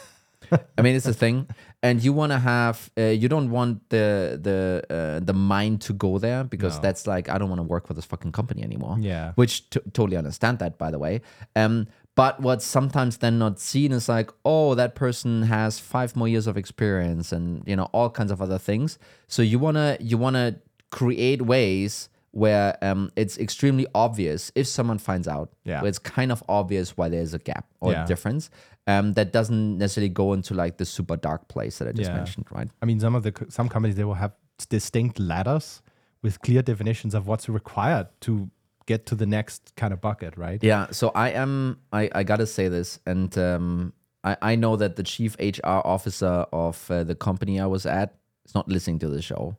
I 0.78 0.82
mean, 0.82 0.94
it's 0.94 1.06
a 1.06 1.12
thing, 1.14 1.48
and 1.82 2.00
you 2.04 2.12
want 2.12 2.30
to 2.30 2.38
have. 2.38 2.90
Uh, 2.96 3.04
you 3.06 3.28
don't 3.28 3.50
want 3.50 3.88
the 3.88 4.38
the 4.40 4.82
uh, 4.88 5.20
the 5.24 5.32
mind 5.32 5.80
to 5.82 5.92
go 5.92 6.18
there 6.18 6.44
because 6.44 6.76
No. 6.76 6.82
that's 6.82 7.06
like 7.08 7.28
I 7.28 7.36
don't 7.38 7.48
want 7.48 7.58
to 7.58 7.64
work 7.66 7.86
for 7.88 7.94
this 7.94 8.04
fucking 8.04 8.30
company 8.32 8.62
anymore. 8.62 8.96
Yeah. 9.00 9.32
which 9.34 9.68
t- 9.70 9.80
totally 9.92 10.16
understand 10.16 10.60
that 10.60 10.78
by 10.78 10.90
the 10.92 10.98
way. 11.00 11.20
Um, 11.56 11.88
but 12.16 12.40
what's 12.40 12.66
sometimes 12.66 13.18
then 13.18 13.38
not 13.38 13.60
seen 13.60 13.92
is 13.92 14.08
like, 14.08 14.30
oh, 14.44 14.74
that 14.74 14.94
person 14.96 15.42
has 15.42 15.78
five 15.78 16.16
more 16.16 16.26
years 16.26 16.46
of 16.48 16.56
experience 16.56 17.30
and 17.30 17.62
you 17.68 17.76
know 17.76 17.84
all 17.92 18.10
kinds 18.10 18.32
of 18.32 18.42
other 18.42 18.58
things. 18.58 18.98
So 19.28 19.42
you 19.42 19.58
wanna 19.60 19.96
you 20.00 20.18
wanna 20.18 20.56
create 20.90 21.42
ways 21.42 22.08
where 22.32 22.76
um, 22.82 23.10
it's 23.16 23.38
extremely 23.38 23.86
obvious 23.94 24.52
if 24.54 24.66
someone 24.66 24.98
finds 24.98 25.26
out. 25.28 25.52
Yeah. 25.64 25.80
where 25.80 25.88
it's 25.88 25.98
kind 25.98 26.30
of 26.32 26.42
obvious 26.48 26.96
why 26.96 27.08
there's 27.08 27.32
a 27.34 27.38
gap 27.38 27.66
or 27.80 27.92
Yeah. 27.92 28.04
a 28.04 28.06
difference. 28.06 28.50
Um, 28.86 29.14
that 29.14 29.32
doesn't 29.32 29.78
necessarily 29.78 30.10
go 30.10 30.32
into 30.32 30.52
like 30.54 30.76
the 30.76 30.84
super 30.84 31.16
dark 31.16 31.48
place 31.48 31.78
that 31.78 31.88
I 31.88 31.92
just 31.92 32.10
Yeah. 32.10 32.16
mentioned, 32.16 32.46
right? 32.52 32.68
I 32.82 32.86
mean, 32.86 33.00
some 33.00 33.14
of 33.14 33.22
the 33.22 33.32
some 33.48 33.68
companies 33.68 33.96
they 33.96 34.04
will 34.04 34.14
have 34.24 34.32
distinct 34.68 35.18
ladders 35.18 35.82
with 36.22 36.40
clear 36.40 36.62
definitions 36.62 37.14
of 37.14 37.26
what's 37.26 37.48
required 37.48 38.06
to 38.20 38.48
get 38.86 39.06
to 39.06 39.14
the 39.14 39.26
next 39.26 39.72
kind 39.76 39.92
of 39.92 40.00
bucket, 40.00 40.36
right? 40.36 40.62
Yeah, 40.62 40.86
so 40.90 41.10
I 41.14 41.30
am. 41.30 41.78
I 41.92 42.10
I 42.14 42.22
gotta 42.24 42.46
say 42.46 42.68
this, 42.68 42.98
and 43.06 43.36
um, 43.38 43.92
I 44.24 44.36
I 44.52 44.56
know 44.56 44.76
that 44.76 44.96
the 44.96 45.02
chief 45.02 45.36
HR 45.38 45.80
officer 45.84 46.46
of 46.52 46.90
uh, 46.90 47.04
the 47.04 47.14
company 47.14 47.60
I 47.60 47.66
was 47.66 47.86
at 47.86 48.14
is 48.46 48.54
not 48.54 48.68
listening 48.68 48.98
to 49.00 49.08
the 49.08 49.20
show, 49.22 49.56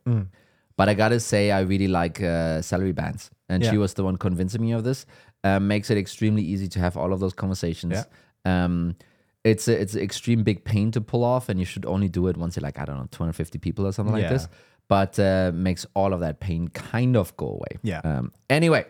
but 0.76 0.88
I 0.88 0.94
gotta 0.94 1.20
say 1.20 1.50
I 1.50 1.60
really 1.60 1.88
like 1.88 2.22
uh, 2.22 2.62
salary 2.62 2.92
bands, 2.92 3.30
and 3.48 3.64
she 3.64 3.76
was 3.78 3.94
the 3.94 4.04
one 4.04 4.16
convincing 4.16 4.62
me 4.62 4.72
of 4.72 4.84
this. 4.84 5.06
Um, 5.44 5.68
makes 5.68 5.88
it 5.90 5.96
extremely 5.98 6.42
easy 6.42 6.66
to 6.68 6.80
have 6.80 6.96
all 6.96 7.12
of 7.12 7.20
those 7.20 7.32
conversations. 7.34 7.92
Yeah. 7.94 8.64
Um, 8.64 8.96
it's 9.44 9.68
a, 9.68 9.80
it's 9.80 9.94
an 9.94 10.00
extreme 10.00 10.42
big 10.42 10.64
pain 10.64 10.90
to 10.92 11.00
pull 11.00 11.22
off, 11.22 11.48
and 11.48 11.60
you 11.60 11.64
should 11.66 11.86
only 11.86 12.08
do 12.08 12.26
it 12.26 12.36
once 12.36 12.56
you're 12.56 12.62
like 12.68 12.78
I 12.80 12.84
don't 12.84 12.96
know 12.98 13.06
250 13.10 13.58
people 13.58 13.86
or 13.86 13.92
something 13.92 14.12
like 14.14 14.22
Yeah. 14.24 14.30
this. 14.32 14.48
But 14.88 15.18
uh, 15.18 15.52
makes 15.54 15.86
all 15.94 16.12
of 16.14 16.20
that 16.20 16.40
pain 16.40 16.68
kind 16.68 17.14
of 17.16 17.36
go 17.36 17.46
away. 17.46 17.78
Yeah. 17.82 18.00
Um, 18.04 18.32
anyway, 18.50 18.86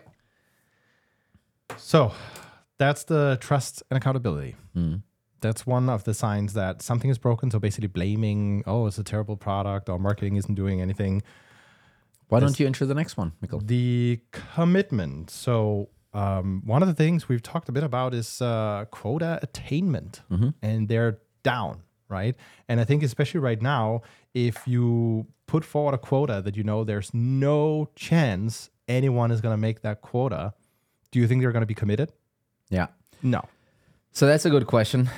So 1.77 2.11
that's 2.77 3.03
the 3.03 3.37
trust 3.41 3.83
and 3.89 3.97
accountability. 3.97 4.55
Hmm. 4.73 4.95
That's 5.41 5.65
one 5.65 5.89
of 5.89 6.03
the 6.03 6.13
signs 6.13 6.53
that 6.53 6.81
something 6.81 7.09
is 7.09 7.17
broken. 7.17 7.49
So 7.49 7.59
basically 7.59 7.87
blaming, 7.87 8.63
oh, 8.67 8.87
it's 8.87 8.97
a 8.97 9.03
terrible 9.03 9.37
product 9.37 9.87
or 9.87 9.97
marketing 9.97 10.35
isn't 10.35 10.55
doing 10.55 10.81
anything. 10.81 11.21
why 12.27 12.39
don't 12.41 12.59
you 12.59 12.65
enter 12.65 12.85
the 12.85 12.93
next 12.93 13.15
one, 13.17 13.31
Mikkel? 13.41 13.65
The 13.65 14.19
commitment. 14.31 15.29
So 15.29 15.89
um, 16.13 16.61
one 16.65 16.81
of 16.81 16.87
the 16.87 16.93
things 16.93 17.29
we've 17.29 17.41
talked 17.41 17.69
a 17.69 17.71
bit 17.71 17.83
about 17.83 18.13
is 18.13 18.41
uh, 18.41 18.85
quota 18.91 19.39
attainment, 19.41 20.21
and 20.61 20.87
they're 20.89 21.19
down, 21.43 21.83
right? 22.09 22.35
And 22.67 22.79
I 22.79 22.83
think 22.83 23.03
especially 23.03 23.39
right 23.39 23.61
now, 23.61 24.01
if 24.33 24.67
you 24.67 25.27
put 25.47 25.63
forward 25.63 25.93
a 25.93 25.97
quota 25.97 26.41
that 26.43 26.55
you 26.57 26.63
know 26.63 26.83
there's 26.83 27.13
no 27.13 27.89
chance 27.95 28.69
anyone 28.87 29.31
is 29.31 29.39
going 29.39 29.53
to 29.53 29.57
make 29.57 29.81
that 29.83 30.01
quota, 30.01 30.53
do 31.11 31.19
you 31.19 31.27
think 31.27 31.41
they're 31.41 31.51
going 31.51 31.61
to 31.61 31.67
be 31.67 31.73
committed? 31.75 32.11
Yeah. 32.69 32.87
No. 33.23 33.41
So 34.11 34.25
that's 34.27 34.45
a 34.45 34.49
good 34.49 34.67
question. 34.67 35.09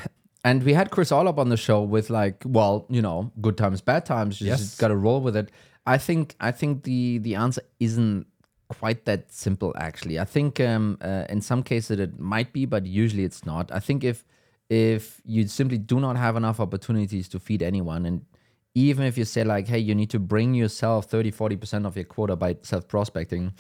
And 0.43 0.63
we 0.63 0.74
had 0.74 0.89
Chris 0.89 1.12
Orlob 1.12 1.38
on 1.38 1.50
the 1.50 1.57
show 1.57 1.81
with 1.83 2.10
like, 2.10 2.41
well, 2.45 2.86
you 2.89 3.01
know, 3.01 3.31
good 3.41 3.57
times, 3.57 3.79
bad 3.81 4.05
times. 4.05 4.41
You 4.41 4.48
Yes. 4.48 4.60
just 4.60 4.79
got 4.79 4.88
to 4.88 4.95
roll 4.95 5.21
with 5.21 5.36
it. 5.36 5.51
I 5.86 5.98
think 5.98 6.36
I 6.39 6.51
think 6.51 6.83
the 6.83 7.17
the 7.19 7.36
answer 7.36 7.62
isn't 7.79 8.25
quite 8.69 9.05
that 9.05 9.31
simple. 9.31 9.74
Actually, 9.77 10.19
I 10.19 10.25
think 10.25 10.60
um, 10.60 10.98
uh, 11.01 11.25
in 11.29 11.41
some 11.41 11.62
cases 11.63 12.00
it 12.00 12.19
might 12.19 12.53
be, 12.53 12.65
but 12.65 12.86
usually 12.86 13.24
it's 13.24 13.45
not. 13.45 13.71
I 13.71 13.79
think 13.79 14.03
if 14.03 14.24
if 14.69 15.21
you 15.25 15.48
simply 15.48 15.77
do 15.77 16.00
not 16.00 16.15
have 16.17 16.36
enough 16.36 16.60
opportunities 16.60 17.27
to 17.29 17.39
feed 17.39 17.62
anyone, 17.62 18.05
and 18.05 18.21
even 18.74 19.05
if 19.05 19.17
you 19.17 19.25
say 19.25 19.43
like, 19.43 19.67
hey, 19.67 19.79
you 19.79 19.93
need 19.93 20.10
to 20.12 20.19
bring 20.19 20.53
yourself 20.53 21.05
30, 21.05 21.31
40 21.31 21.55
percent 21.57 21.86
of 21.86 21.95
your 21.95 22.05
quota 22.05 22.36
by 22.36 22.55
self 22.62 22.88
prospecting, 22.88 23.53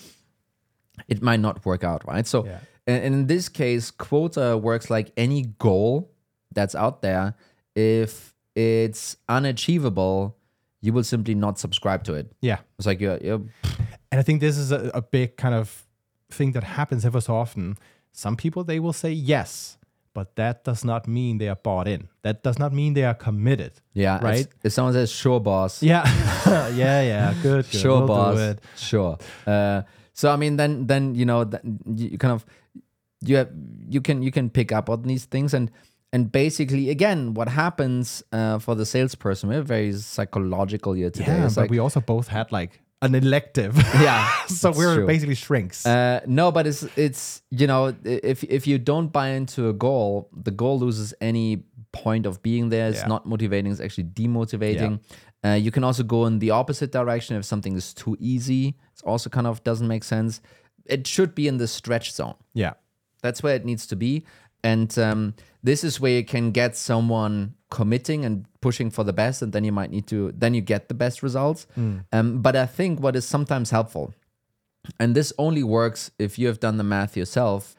it 1.07 1.21
might 1.21 1.39
not 1.39 1.65
work 1.65 1.83
out, 1.83 2.05
right? 2.07 2.25
So, 2.27 2.45
Yeah. 2.45 2.59
and 2.87 3.03
in 3.15 3.27
this 3.27 3.49
case, 3.49 3.91
quota 3.91 4.57
works 4.57 4.89
like 4.89 5.11
any 5.17 5.43
goal 5.59 6.11
that's 6.53 6.75
out 6.75 7.01
there. 7.01 7.35
If 7.75 8.33
it's 8.55 9.17
unachievable, 9.29 10.37
you 10.81 10.93
will 10.93 11.03
simply 11.03 11.35
not 11.35 11.59
subscribe 11.59 12.03
to 12.05 12.13
it. 12.13 12.31
Yeah. 12.41 12.59
It's 12.77 12.87
like 12.87 12.99
you're, 12.99 13.17
you're 13.17 13.41
And 14.11 14.19
I 14.19 14.23
think 14.23 14.41
this 14.41 14.57
is 14.57 14.71
a, 14.71 14.91
a 14.93 15.01
big 15.01 15.37
kind 15.37 15.55
of 15.55 15.85
thing 16.29 16.51
that 16.53 16.63
happens 16.63 17.05
ever 17.05 17.21
so 17.21 17.35
often. 17.35 17.77
Some 18.11 18.35
people 18.35 18.63
they 18.63 18.79
will 18.79 18.93
say 18.93 19.11
yes, 19.11 19.77
but 20.13 20.35
that 20.35 20.63
does 20.65 20.83
not 20.83 21.07
mean 21.07 21.37
they 21.37 21.47
are 21.47 21.55
bought 21.55 21.87
in. 21.87 22.09
That 22.23 22.43
does 22.43 22.59
not 22.59 22.73
mean 22.73 22.93
they 22.93 23.05
are 23.05 23.13
committed. 23.13 23.73
yeah, 23.93 24.19
Right. 24.21 24.47
If 24.63 24.73
someone 24.73 24.93
says 24.93 25.09
sure, 25.11 25.39
boss, 25.39 25.81
Yeah. 25.81 26.03
yeah, 26.75 27.01
yeah. 27.01 27.33
Good. 27.41 27.65
good. 27.71 27.79
sure, 27.79 27.99
we'll 27.99 28.07
boss, 28.07 28.55
sure. 28.75 29.17
Uh, 29.47 29.83
so 30.21 30.25
I 30.31 30.37
mean, 30.43 30.57
then 30.61 30.87
then 30.91 31.03
you 31.15 31.25
know, 31.25 31.41
that 31.51 31.61
you 31.95 32.17
kind 32.23 32.33
of 32.37 32.45
you 33.27 33.37
have 33.37 33.49
you 33.93 34.01
can 34.07 34.21
you 34.21 34.31
can 34.31 34.49
pick 34.49 34.71
up 34.71 34.89
on 34.89 35.01
these 35.11 35.25
things 35.33 35.53
and 35.53 35.71
and 36.13 36.31
basically 36.31 36.89
again, 36.89 37.33
what 37.33 37.47
happens 37.47 38.23
uh, 38.31 38.59
for 38.59 38.75
the 38.75 38.85
salesperson? 38.85 39.49
We're 39.49 39.61
very 39.77 39.93
psychological 39.93 40.93
here 40.93 41.09
today. 41.09 41.37
Yeah, 41.37 41.45
It's 41.45 41.55
but 41.55 41.61
like, 41.61 41.71
we 41.71 41.79
also 41.79 42.01
both 42.01 42.27
had 42.27 42.51
like 42.51 42.71
an 43.01 43.15
elective. 43.15 43.73
yeah, 44.07 44.27
so 44.47 44.71
we're 44.71 44.95
true. 44.95 45.07
basically 45.07 45.35
shrinks. 45.35 45.85
Uh, 45.85 46.19
no, 46.27 46.51
but 46.51 46.67
it's 46.67 46.83
it's 46.95 47.41
you 47.49 47.67
know 47.67 47.95
if 48.03 48.43
if 48.43 48.67
you 48.67 48.77
don't 48.77 49.11
buy 49.11 49.29
into 49.29 49.69
a 49.69 49.73
goal, 49.73 50.29
the 50.45 50.51
goal 50.51 50.77
loses 50.79 51.13
any 51.21 51.63
point 51.93 52.25
of 52.25 52.41
being 52.41 52.69
there. 52.69 52.89
It's 52.89 52.99
Yeah. 53.01 53.07
not 53.07 53.25
motivating. 53.25 53.71
It's 53.71 53.81
actually 53.81 54.05
demotivating. 54.21 54.99
Uh, 55.43 55.49
you 55.53 55.71
can 55.71 55.83
also 55.83 56.03
go 56.03 56.25
in 56.25 56.39
the 56.39 56.51
opposite 56.51 56.91
direction 56.91 57.35
if 57.35 57.45
something 57.45 57.75
is 57.75 57.93
too 57.93 58.15
easy. 58.19 58.75
It 58.95 59.01
also 59.05 59.29
kind 59.29 59.47
of 59.47 59.63
doesn't 59.63 59.87
make 59.87 60.03
sense. 60.03 60.41
It 60.85 61.07
should 61.07 61.33
be 61.33 61.47
in 61.47 61.57
the 61.57 61.67
stretch 61.67 62.11
zone. 62.13 62.35
yeah. 62.53 62.73
That's 63.23 63.43
where 63.43 63.55
it 63.55 63.65
needs 63.65 63.85
to 63.87 63.95
be. 63.95 64.25
And 64.63 64.97
um, 64.97 65.35
this 65.61 65.83
is 65.83 65.99
where 65.99 66.11
you 66.11 66.25
can 66.25 66.51
get 66.51 66.75
someone 66.75 67.53
committing 67.69 68.25
and 68.25 68.45
pushing 68.61 68.89
for 68.91 69.03
the 69.03 69.13
best, 69.13 69.41
and 69.43 69.53
then 69.53 69.63
you 69.63 69.71
might 69.71 69.91
need 69.91 70.07
to, 70.07 70.31
then 70.35 70.53
you 70.55 70.61
get 70.61 70.87
the 70.87 70.95
best 70.95 71.21
results. 71.21 71.67
Um, 72.11 72.41
but 72.41 72.55
I 72.55 72.65
think 72.65 72.99
what 72.99 73.15
is 73.15 73.25
sometimes 73.27 73.69
helpful, 73.69 74.13
and 74.99 75.15
this 75.15 75.31
only 75.37 75.63
works 75.63 76.09
if 76.17 76.39
you 76.39 76.47
have 76.47 76.59
done 76.59 76.77
the 76.77 76.83
math 76.83 77.15
yourself, 77.15 77.75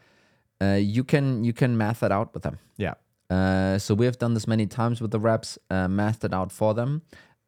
uh, 0.60 0.78
you 0.80 1.02
can 1.04 1.44
you 1.44 1.52
can 1.52 1.76
math 1.76 2.02
it 2.04 2.12
out 2.12 2.32
with 2.34 2.42
them. 2.44 2.58
Yeah. 2.76 2.94
Uh, 3.30 3.78
so 3.78 3.94
we 3.94 4.06
have 4.06 4.18
done 4.18 4.34
this 4.34 4.46
many 4.46 4.66
times 4.66 5.00
with 5.00 5.10
the 5.10 5.18
reps, 5.20 5.58
uh, 5.70 5.88
mathed 5.88 6.24
it 6.24 6.32
out 6.32 6.52
for 6.52 6.72
them, 6.74 7.02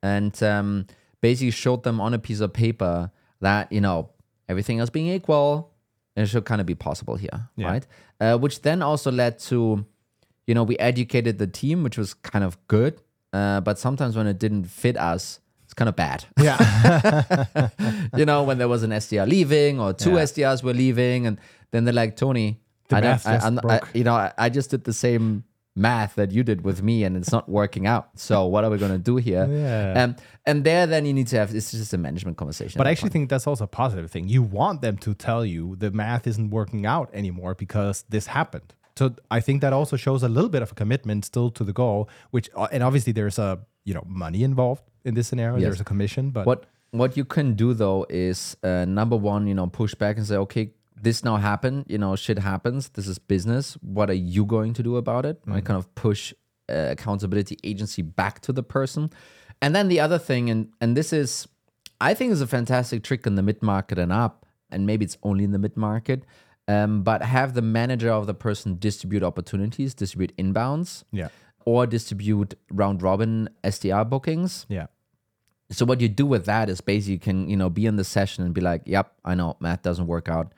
and 0.05 0.35
um, 0.43 0.87
basically 1.23 1.51
showed 1.51 1.83
them 1.83 1.99
on 2.01 2.13
a 2.15 2.19
piece 2.19 2.41
of 2.41 2.53
paper 2.53 3.11
that 3.41 3.73
you 3.73 3.81
know 3.81 4.11
everything 4.49 4.79
else 4.81 4.91
being 4.91 5.09
equal, 5.09 5.73
it 6.17 6.27
should 6.27 6.45
kind 6.45 6.61
of 6.61 6.67
be 6.67 6.75
possible 6.75 7.17
here, 7.17 7.49
Yeah. 7.57 7.71
right? 7.73 7.87
Uh, 8.21 8.37
which 8.39 8.61
then 8.63 8.83
also 8.83 9.11
led 9.11 9.39
to, 9.51 9.85
you 10.47 10.55
know, 10.55 10.63
we 10.63 10.77
educated 10.79 11.39
the 11.39 11.47
team, 11.47 11.83
which 11.83 11.97
was 11.99 12.13
kind 12.15 12.45
of 12.45 12.57
good, 12.69 13.01
uh, 13.33 13.61
but 13.63 13.79
sometimes 13.79 14.15
when 14.17 14.27
it 14.27 14.39
didn't 14.39 14.65
fit 14.67 14.97
us, 14.99 15.41
it's 15.65 15.73
kind 15.75 15.89
of 15.89 15.97
bad. 15.97 16.25
Yeah. 16.39 16.59
you 18.17 18.27
know, 18.27 18.43
when 18.45 18.59
there 18.59 18.69
was 18.69 18.83
an 18.83 18.91
SDR 18.91 19.27
leaving 19.27 19.81
or 19.81 19.93
two 19.95 20.13
Yeah. 20.13 20.25
SDRs 20.29 20.63
were 20.63 20.75
leaving, 20.75 21.27
and 21.27 21.39
then 21.71 21.85
they're 21.85 21.95
like, 22.03 22.15
Toni, 22.17 22.61
The 22.91 22.97
I 22.97 23.19
I, 23.25 23.77
I, 23.77 23.81
you 23.95 24.05
know, 24.05 24.15
I, 24.15 24.33
I 24.37 24.49
just 24.51 24.69
did 24.71 24.85
the 24.85 24.93
same 24.93 25.45
math 25.77 26.15
that 26.15 26.31
you 26.31 26.43
did 26.43 26.65
with 26.65 26.83
me, 26.83 27.05
and 27.05 27.17
it's 27.17 27.33
not 27.33 27.49
working 27.49 27.87
out. 27.87 28.09
So 28.19 28.47
what 28.47 28.65
are 28.65 28.71
we 28.71 28.79
gonna 28.79 28.99
do 28.99 29.17
here? 29.17 29.49
Yeah. 29.55 30.05
Um, 30.05 30.17
and 30.47 30.65
there, 30.65 30.87
then 30.87 31.07
you 31.07 31.15
need 31.15 31.29
to 31.29 31.39
have 31.39 31.55
it's 31.55 31.71
just 31.71 31.93
a 31.95 31.99
management 31.99 32.37
conversation. 32.37 32.77
But 32.79 32.87
I 32.87 32.91
actually 32.91 33.09
point. 33.09 33.13
think 33.13 33.31
that's 33.31 33.47
also 33.47 33.65
a 33.65 33.69
positive 33.69 34.11
thing. 34.11 34.29
You 34.29 34.43
want 34.43 34.83
them 34.83 34.99
to 34.99 35.15
tell 35.15 35.45
you 35.45 35.77
the 35.77 35.91
math 35.91 36.27
isn't 36.27 36.51
working 36.51 36.85
out 36.87 37.09
anymore 37.13 37.55
because 37.55 38.05
this 38.09 38.27
happened. 38.27 38.75
So 38.97 39.15
I 39.31 39.41
think 39.41 39.61
that 39.63 39.73
also 39.73 39.97
shows 39.97 40.23
a 40.23 40.29
little 40.29 40.51
bit 40.51 40.63
of 40.63 40.73
a 40.73 40.75
commitment 40.75 41.25
still 41.25 41.51
to 41.51 41.65
the 41.65 41.73
goal, 41.73 42.09
which 42.31 42.49
uh, 42.55 42.69
and 42.71 42.83
obviously 42.83 43.13
there's 43.13 43.39
a 43.39 43.61
you 43.85 43.95
know 43.95 44.05
money 44.07 44.43
involved 44.43 44.83
in 45.05 45.15
this 45.15 45.29
scenario. 45.29 45.57
Yes. 45.57 45.65
There's 45.65 45.81
a 45.81 45.85
commission, 45.85 46.31
but 46.31 46.47
what 46.47 46.67
what 46.91 47.17
you 47.17 47.25
can 47.25 47.55
do 47.55 47.75
though 47.75 48.07
is 48.09 48.57
uh, 48.63 48.85
number 48.85 49.17
one, 49.17 49.47
you 49.47 49.55
know, 49.55 49.67
push 49.67 49.95
back 49.95 50.17
and 50.17 50.27
say, 50.27 50.37
okay, 50.37 50.71
this 51.01 51.25
now 51.25 51.37
happened. 51.37 51.87
You 51.89 51.99
know, 51.99 52.17
shit 52.17 52.39
happens. 52.39 52.89
This 52.91 53.07
is 53.09 53.19
business. 53.19 53.75
What 53.81 54.11
are 54.11 54.15
you 54.15 54.45
going 54.45 54.75
to 54.75 54.83
do 54.83 54.97
about 54.97 55.27
it? 55.27 55.41
Right? 55.47 55.65
Kind 55.65 55.79
of 55.79 55.93
push 55.95 56.33
uh, 56.69 56.89
accountability 56.91 57.59
agency 57.65 58.03
back 58.03 58.41
to 58.41 58.53
the 58.53 58.63
person. 58.63 59.11
And 59.61 59.75
then 59.75 59.89
the 59.89 60.01
other 60.01 60.19
thing, 60.19 60.51
and 60.51 60.69
and 60.81 60.97
this 60.97 61.13
is, 61.13 61.47
I 62.01 62.15
think, 62.15 62.33
is 62.33 62.41
a 62.41 62.47
fantastic 62.47 63.03
trick 63.03 63.27
in 63.27 63.35
the 63.35 63.43
mid 63.43 63.63
market 63.63 63.99
and 63.99 64.13
up, 64.13 64.47
and 64.71 64.87
maybe 64.87 65.05
it's 65.05 65.19
only 65.23 65.45
in 65.45 65.53
the 65.53 65.59
mid 65.59 65.77
market. 65.77 66.25
um, 66.67 67.03
but 67.03 67.21
have 67.23 67.53
the 67.53 67.61
manager 67.61 68.11
of 68.11 68.27
the 68.27 68.33
person 68.33 68.79
distribute 68.79 69.23
opportunities, 69.23 69.93
distribute 69.93 70.33
inbounds, 70.39 71.05
Yeah. 71.13 71.29
or 71.67 71.87
distribute 71.87 72.55
round 72.71 73.03
robin 73.03 73.51
SDR 73.63 74.05
bookings. 74.09 74.65
Yeah. 74.71 74.87
So 75.71 75.85
what 75.85 76.01
you 76.01 76.09
do 76.09 76.25
with 76.25 76.47
that 76.47 76.71
is 76.71 76.81
basically 76.81 77.13
you 77.15 77.19
can 77.19 77.49
you 77.51 77.57
know 77.59 77.69
be 77.69 77.85
in 77.85 77.97
the 77.97 78.05
session 78.05 78.45
and 78.45 78.55
be 78.55 78.63
like, 78.63 78.83
"Yep, 78.87 79.13
I 79.27 79.35
know 79.35 79.57
math 79.61 79.83
doesn't 79.83 80.07
work 80.07 80.29
out. 80.31 80.55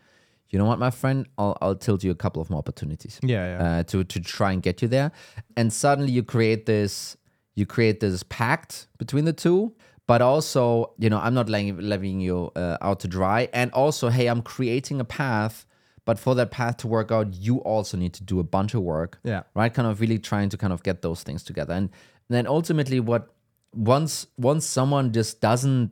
You 0.51 0.59
know 0.59 0.65
what, 0.65 0.79
my 0.79 0.91
friend? 0.91 1.27
I'll 1.39 1.57
I'll 1.61 1.77
tilt 1.77 2.05
you 2.05 2.11
a 2.11 2.15
couple 2.15 2.41
of 2.43 2.51
more 2.51 2.59
opportunities." 2.59 3.19
Yeah. 3.23 3.59
Yeah. 3.59 3.65
uh, 3.65 3.83
to 3.85 4.05
to 4.05 4.21
try 4.21 4.53
and 4.53 4.63
get 4.63 4.83
you 4.83 4.89
there. 4.89 5.13
And 5.57 5.73
suddenly 5.73 6.13
you 6.13 6.23
create 6.23 6.67
this 6.67 7.17
you 7.55 7.67
create 7.67 8.01
this 8.01 8.23
pact 8.23 8.87
between 8.99 9.25
the 9.25 9.33
two. 9.33 9.75
But 10.07 10.23
also, 10.23 10.93
you 10.99 11.11
know, 11.11 11.19
I'm 11.19 11.35
not 11.35 11.49
leaving, 11.49 12.21
you 12.21 12.53
uh, 12.55 12.77
out 12.81 13.01
to 13.01 13.09
dry. 13.09 13.49
And 13.53 13.73
also, 13.73 14.09
hey, 14.09 14.29
I'm 14.29 14.41
creating 14.41 15.01
a 15.01 15.05
path. 15.05 15.67
But 16.05 16.21
for 16.21 16.37
that 16.37 16.53
path 16.53 16.77
to 16.79 16.87
work 16.87 17.11
out, 17.11 17.35
you 17.35 17.59
also 17.59 17.97
need 17.97 18.15
to 18.15 18.23
do 18.23 18.39
a 18.39 18.45
bunch 18.45 18.75
of 18.75 18.83
work. 18.83 19.19
Yeah. 19.25 19.43
Right. 19.57 19.75
Kind 19.75 19.89
of 19.89 20.01
really 20.01 20.21
trying 20.21 20.49
to 20.51 20.57
kind 20.57 20.73
of 20.73 20.85
get 20.85 21.03
those 21.03 21.25
things 21.25 21.43
together. 21.43 21.75
And 21.75 21.91
then 22.29 22.47
ultimately, 22.47 23.01
what 23.01 23.35
once 23.75 24.29
once 24.39 24.65
someone 24.65 25.13
just 25.13 25.41
doesn't 25.41 25.91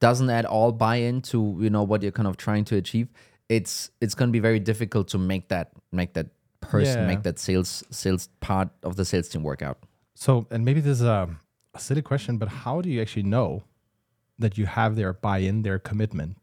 doesn't 0.00 0.28
at 0.30 0.44
all 0.44 0.72
buy 0.72 0.96
into 0.96 1.56
you 1.60 1.70
know 1.70 1.84
what 1.84 2.02
you're 2.02 2.10
kind 2.10 2.26
of 2.26 2.36
trying 2.36 2.64
to 2.64 2.76
achieve 2.76 3.08
it's 3.56 3.90
it's 4.00 4.14
going 4.14 4.28
to 4.28 4.32
be 4.32 4.40
very 4.40 4.60
difficult 4.60 5.08
to 5.08 5.18
make 5.18 5.48
that 5.48 5.72
make 5.90 6.14
that 6.14 6.28
person 6.60 7.00
Yeah. 7.00 7.06
make 7.06 7.22
that 7.22 7.38
sales 7.38 7.84
sales 7.90 8.28
part 8.40 8.68
of 8.82 8.96
the 8.96 9.04
sales 9.04 9.28
team 9.28 9.42
work 9.42 9.62
out. 9.62 9.78
So, 10.14 10.46
and 10.50 10.64
maybe 10.64 10.80
this 10.80 11.00
is 11.00 11.06
a, 11.06 11.28
a 11.74 11.80
silly 11.80 12.02
question, 12.02 12.38
but 12.38 12.48
how 12.48 12.80
do 12.80 12.88
you 12.88 13.00
actually 13.00 13.24
know 13.24 13.64
that 14.38 14.56
you 14.58 14.66
have 14.66 14.96
their 14.96 15.12
buy-in, 15.12 15.62
their 15.62 15.78
commitment? 15.78 16.36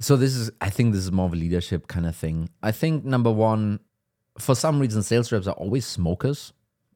so 0.00 0.16
this 0.16 0.34
is 0.34 0.50
i 0.60 0.68
think 0.68 0.92
this 0.92 1.04
is 1.04 1.12
more 1.12 1.26
of 1.26 1.32
a 1.32 1.36
leadership 1.36 1.86
kind 1.86 2.06
of 2.06 2.16
thing. 2.16 2.50
I 2.62 2.72
think 2.72 3.04
number 3.04 3.30
one 3.30 3.78
for 4.38 4.54
some 4.54 4.80
reason 4.80 5.02
sales 5.02 5.30
reps 5.32 5.46
are 5.46 5.58
always 5.64 5.86
smokers. 5.86 6.52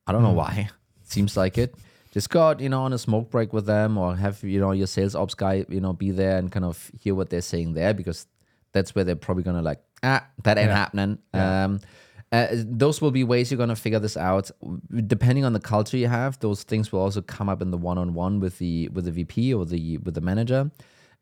I 0.06 0.12
don't 0.12 0.22
know 0.22 0.30
hmm. 0.30 0.44
why. 0.44 0.70
Seems 1.14 1.36
like 1.36 1.56
it. 1.58 1.74
Just 2.12 2.30
go 2.30 2.40
out 2.42 2.60
you 2.60 2.68
know 2.68 2.82
on 2.82 2.92
a 2.92 2.98
smoke 2.98 3.30
break 3.30 3.52
with 3.52 3.66
them 3.66 3.96
or 3.96 4.16
have 4.16 4.42
you 4.42 4.58
know 4.58 4.72
your 4.72 4.88
sales 4.88 5.14
ops 5.14 5.34
guy 5.34 5.64
you 5.68 5.80
know 5.80 5.92
be 5.92 6.10
there 6.10 6.36
and 6.38 6.50
kind 6.50 6.64
of 6.64 6.90
hear 7.00 7.14
what 7.14 7.30
they're 7.30 7.48
saying 7.52 7.74
there 7.74 7.94
because 7.94 8.26
that's 8.72 8.94
where 8.94 9.04
they're 9.04 9.16
probably 9.16 9.42
gonna 9.42 9.62
like 9.62 9.80
ah 10.02 10.26
that 10.44 10.58
ain't 10.58 10.68
Yeah. 10.68 10.76
happening. 10.76 11.18
Um 11.32 11.80
uh, 12.32 12.48
those 12.52 13.00
will 13.00 13.12
be 13.12 13.22
ways 13.22 13.50
you're 13.52 13.56
going 13.56 13.68
to 13.68 13.76
figure 13.76 14.00
this 14.00 14.16
out. 14.16 14.50
Depending 15.06 15.44
on 15.44 15.52
the 15.52 15.60
culture 15.60 15.96
you 15.96 16.08
have 16.08 16.38
those 16.40 16.64
things 16.64 16.90
will 16.90 17.00
also 17.00 17.22
come 17.22 17.48
up 17.48 17.62
in 17.62 17.70
the 17.70 17.78
one-on-one 17.78 18.40
with 18.40 18.58
the 18.58 18.88
with 18.88 19.04
the 19.04 19.12
vp 19.12 19.54
or 19.54 19.64
the 19.64 19.98
with 19.98 20.14
the 20.14 20.20
manager. 20.20 20.70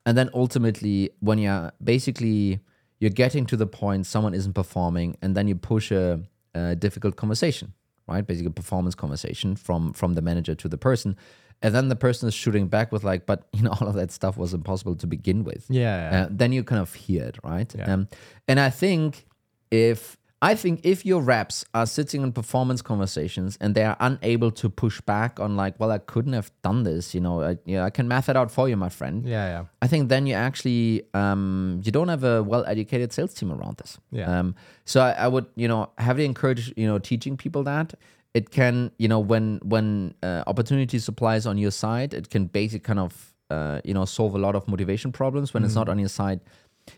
And 0.07 0.17
then 0.17 0.31
ultimately 0.33 1.11
when 1.21 1.39
you're 1.39 1.73
basically 1.83 2.61
you're 3.01 3.11
getting 3.11 3.45
to 3.47 3.57
the 3.57 3.67
point 3.67 4.07
someone 4.07 4.33
isn't 4.35 4.55
performing 4.55 5.17
and 5.21 5.37
then 5.37 5.47
you 5.47 5.55
push 5.57 5.91
a, 5.91 6.21
a 6.55 6.75
difficult 6.75 7.17
conversation 7.17 7.75
right? 8.07 8.27
Basically 8.27 8.49
a 8.49 8.51
performance 8.51 8.95
conversation 8.95 9.57
from 9.57 9.93
from 9.93 10.15
the 10.15 10.23
manager 10.23 10.55
to 10.55 10.69
the 10.69 10.79
person 10.79 11.17
and 11.63 11.75
then 11.75 11.89
the 11.89 11.97
person 11.97 12.29
is 12.29 12.35
shooting 12.35 12.67
back 12.69 12.93
with 12.93 13.05
like 13.05 13.27
but 13.27 13.47
you 13.53 13.63
know 13.63 13.71
all 13.81 13.89
of 13.89 13.95
that 13.95 14.11
stuff 14.13 14.37
was 14.37 14.53
impossible 14.55 14.95
to 14.97 15.07
begin 15.07 15.45
with 15.45 15.67
Yeah. 15.69 16.25
uh, 16.25 16.29
then 16.31 16.53
you 16.53 16.63
kind 16.65 16.81
of 16.83 16.93
hear 16.95 17.25
it, 17.25 17.39
right? 17.45 17.73
Yeah. 17.77 17.93
Um, 17.93 18.09
and 18.49 18.59
I 18.61 18.71
think 18.71 19.27
if 19.71 20.17
I 20.43 20.55
think 20.55 20.81
if 20.85 21.07
your 21.07 21.23
reps 21.23 21.65
are 21.73 21.87
sitting 21.87 22.23
in 22.23 22.31
performance 22.33 22.83
conversations 22.83 23.57
and 23.63 23.75
they 23.75 23.83
are 23.83 23.97
unable 23.99 24.51
to 24.51 24.69
push 24.69 25.01
back 25.01 25.41
on 25.41 25.57
like, 25.57 25.81
well, 25.81 25.91
I 25.91 25.97
couldn't 25.97 26.35
have 26.35 26.51
done 26.63 26.83
this, 26.83 27.15
you 27.15 27.21
know, 27.23 27.41
I, 27.43 27.57
yeah, 27.65 27.83
I 27.87 27.89
can 27.89 28.09
math 28.09 28.29
it 28.29 28.37
out 28.37 28.51
for 28.51 28.69
you, 28.69 28.77
my 28.77 28.91
friend. 28.91 29.25
yeah. 29.25 29.47
Yeah. 29.49 29.65
I 29.81 29.87
think 29.87 30.11
then 30.11 30.27
you 30.27 30.35
actually 30.35 31.03
um, 31.15 31.81
you 31.83 31.91
don't 31.91 32.09
have 32.09 32.25
a 32.25 32.43
well-educated 32.43 33.11
sales 33.13 33.33
team 33.33 33.53
around 33.53 33.79
this. 33.79 33.97
Yeah. 34.11 34.39
Um, 34.41 34.55
so 34.85 35.01
I, 35.01 35.13
I 35.13 35.29
would 35.29 35.47
you 35.57 35.67
know 35.69 35.91
heavily 35.97 36.27
encourage 36.27 36.75
you 36.77 36.87
know 36.87 36.99
teaching 36.99 37.39
people 37.39 37.63
that 37.65 37.95
it 38.35 38.51
can 38.51 38.91
you 38.99 39.09
know 39.09 39.21
when 39.21 39.61
when 39.63 40.15
uh, 40.23 40.43
opportunity 40.47 40.99
supplies 40.99 41.47
on 41.47 41.57
your 41.57 41.71
side, 41.71 42.13
it 42.13 42.31
can 42.31 42.47
basically 42.47 42.81
kind 42.81 42.99
of 42.99 43.35
uh, 43.51 43.81
you 43.85 43.95
know 43.95 44.05
solve 44.05 44.35
a 44.35 44.39
lot 44.39 44.55
of 44.55 44.69
motivation 44.69 45.13
problems. 45.13 45.55
When 45.55 45.65
it's 45.65 45.75
not 45.75 45.89
on 45.89 45.99
your 45.99 46.09
side, 46.09 46.41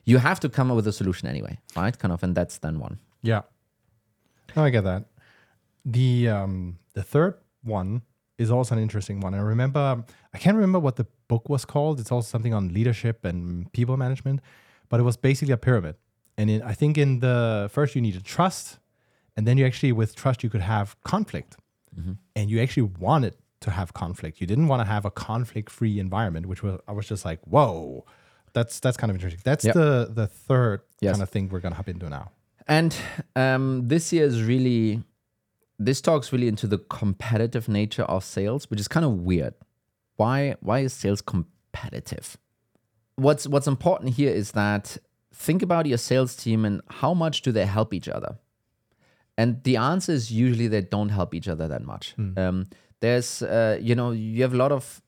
you 0.05 0.19
have 0.19 0.41
to 0.41 0.49
come 0.49 0.71
up 0.71 0.77
with 0.77 0.87
a 0.87 0.93
solution 0.93 1.29
anyway, 1.29 1.59
right? 1.77 1.97
Kind 1.97 2.13
of, 2.13 2.23
and 2.23 2.35
that's 2.35 2.59
then 2.59 2.81
one. 2.81 2.99
Yeah. 3.23 3.43
No, 4.57 4.65
I 4.65 4.71
get 4.71 4.85
that. 4.85 5.05
The 5.85 6.29
um 6.29 6.79
the 6.95 7.03
third 7.03 7.35
one 7.63 8.03
is 8.39 8.51
also 8.51 8.75
an 8.75 8.83
interesting 8.83 9.21
one. 9.21 9.35
I 9.35 9.39
remember 9.39 10.05
I 10.33 10.39
can't 10.39 10.57
remember 10.57 10.79
what 10.79 10.97
the 10.97 11.07
book 11.29 11.49
was 11.49 11.65
called. 11.65 12.01
It's 12.01 12.11
also 12.11 12.29
something 12.29 12.55
on 12.55 12.73
leadership 12.73 13.25
and 13.25 13.71
people 13.73 13.97
management, 13.97 14.41
but 14.89 15.01
it 15.01 15.03
was 15.03 15.17
basically 15.17 15.53
a 15.53 15.59
pyramid. 15.59 15.97
And 16.39 16.51
in, 16.51 16.63
I 16.63 16.73
think 16.73 16.99
in 16.99 17.21
the 17.21 17.69
first 17.73 17.95
you 17.95 18.03
needed 18.03 18.25
trust, 18.25 18.79
and 19.37 19.47
then 19.47 19.57
you 19.59 19.67
actually 19.67 19.93
with 19.93 20.15
trust 20.17 20.43
you 20.43 20.51
could 20.51 20.63
have 20.63 21.01
conflict, 21.03 21.57
and 22.37 22.51
you 22.51 22.61
actually 22.61 22.91
wanted 22.99 23.35
to 23.61 23.71
have 23.71 23.95
conflict. 23.95 24.41
You 24.41 24.47
didn't 24.47 24.69
want 24.69 24.81
to 24.81 24.85
have 24.87 25.05
a 25.07 25.11
conflict-free 25.11 25.99
environment, 25.99 26.47
which 26.47 26.63
was 26.63 26.79
I 26.87 26.93
was 26.93 27.07
just 27.09 27.25
like, 27.25 27.41
whoa, 27.45 28.05
that's 28.53 28.81
that's 28.81 28.97
kind 28.97 29.11
of 29.11 29.17
interesting. 29.17 29.41
That's 29.45 29.65
Yep. 29.65 29.75
the 29.75 30.11
the 30.15 30.27
third 30.27 30.81
Yes. 31.01 31.13
kind 31.13 31.23
of 31.23 31.31
thing 31.31 31.49
we're 31.49 31.61
gonna 31.61 31.75
hop 31.75 31.89
into 31.89 32.09
now. 32.09 32.31
And 32.69 32.95
um, 33.37 33.87
this 33.89 34.13
year 34.13 34.25
is 34.25 34.43
really, 34.43 35.03
this 35.79 36.01
talks 36.01 36.33
really 36.33 36.49
into 36.49 36.67
the 36.67 36.79
competitive 36.79 37.69
nature 37.69 38.03
of 38.05 38.25
sales, 38.25 38.69
which 38.71 38.81
is 38.81 38.89
kind 38.89 39.07
of 39.07 39.13
weird. 39.13 39.55
Why? 40.17 40.57
Why 40.61 40.81
is 40.81 40.93
sales 40.93 41.21
competitive? 41.23 42.37
What's 43.17 43.47
What's 43.47 43.67
important 43.67 44.15
here 44.15 44.31
is 44.33 44.53
that 44.53 44.99
think 45.33 45.63
about 45.63 45.87
your 45.87 45.99
sales 45.99 46.35
team 46.37 46.65
and 46.65 46.81
how 46.89 47.15
much 47.15 47.43
do 47.43 47.53
they 47.53 47.67
help 47.67 47.95
each 47.95 48.09
other. 48.09 48.39
And 49.39 49.63
the 49.65 49.77
answer 49.77 50.13
is 50.13 50.33
usually 50.33 50.67
they 50.67 50.81
don't 50.81 51.11
help 51.11 51.35
each 51.35 51.49
other 51.49 51.69
that 51.69 51.83
much. 51.83 52.15
Um, 52.39 52.67
there's, 53.01 53.43
uh, 53.43 53.79
you 53.81 53.95
know, 53.95 54.13
you 54.13 54.43
have 54.43 54.55
a 54.55 54.57
lot 54.57 54.73
of 54.73 55.03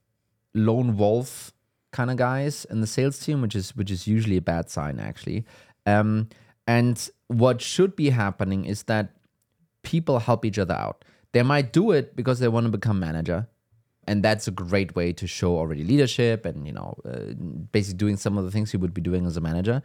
lone 0.54 0.96
wolf 0.96 1.52
kind 1.92 2.10
of 2.10 2.16
guys 2.16 2.66
in 2.66 2.80
the 2.80 2.86
sales 2.86 3.18
team, 3.18 3.40
which 3.40 3.54
is 3.54 3.74
which 3.74 3.90
is 3.90 4.06
usually 4.06 4.36
a 4.36 4.42
bad 4.42 4.70
sign 4.70 4.98
actually. 4.98 5.44
Um, 5.86 6.28
and 6.66 7.08
what 7.28 7.62
should 7.62 7.96
be 7.96 8.10
happening 8.10 8.66
is 8.66 8.82
that 8.84 9.16
people 9.82 10.18
help 10.18 10.44
each 10.44 10.58
other 10.58 10.74
out. 10.74 11.04
They 11.32 11.42
might 11.42 11.72
do 11.72 11.92
it 11.92 12.14
because 12.14 12.40
they 12.40 12.48
want 12.48 12.66
to 12.66 12.70
become 12.70 13.00
manager, 13.00 13.48
and 14.06 14.22
that's 14.22 14.46
a 14.48 14.50
great 14.50 14.94
way 14.94 15.12
to 15.14 15.26
show 15.26 15.56
already 15.56 15.84
leadership 15.84 16.44
and 16.44 16.66
you 16.66 16.72
know 16.72 16.94
uh, 17.04 17.32
basically 17.72 17.96
doing 17.96 18.16
some 18.16 18.36
of 18.36 18.44
the 18.44 18.50
things 18.50 18.72
you 18.72 18.78
would 18.78 18.94
be 18.94 19.00
doing 19.00 19.26
as 19.26 19.36
a 19.36 19.40
manager. 19.40 19.82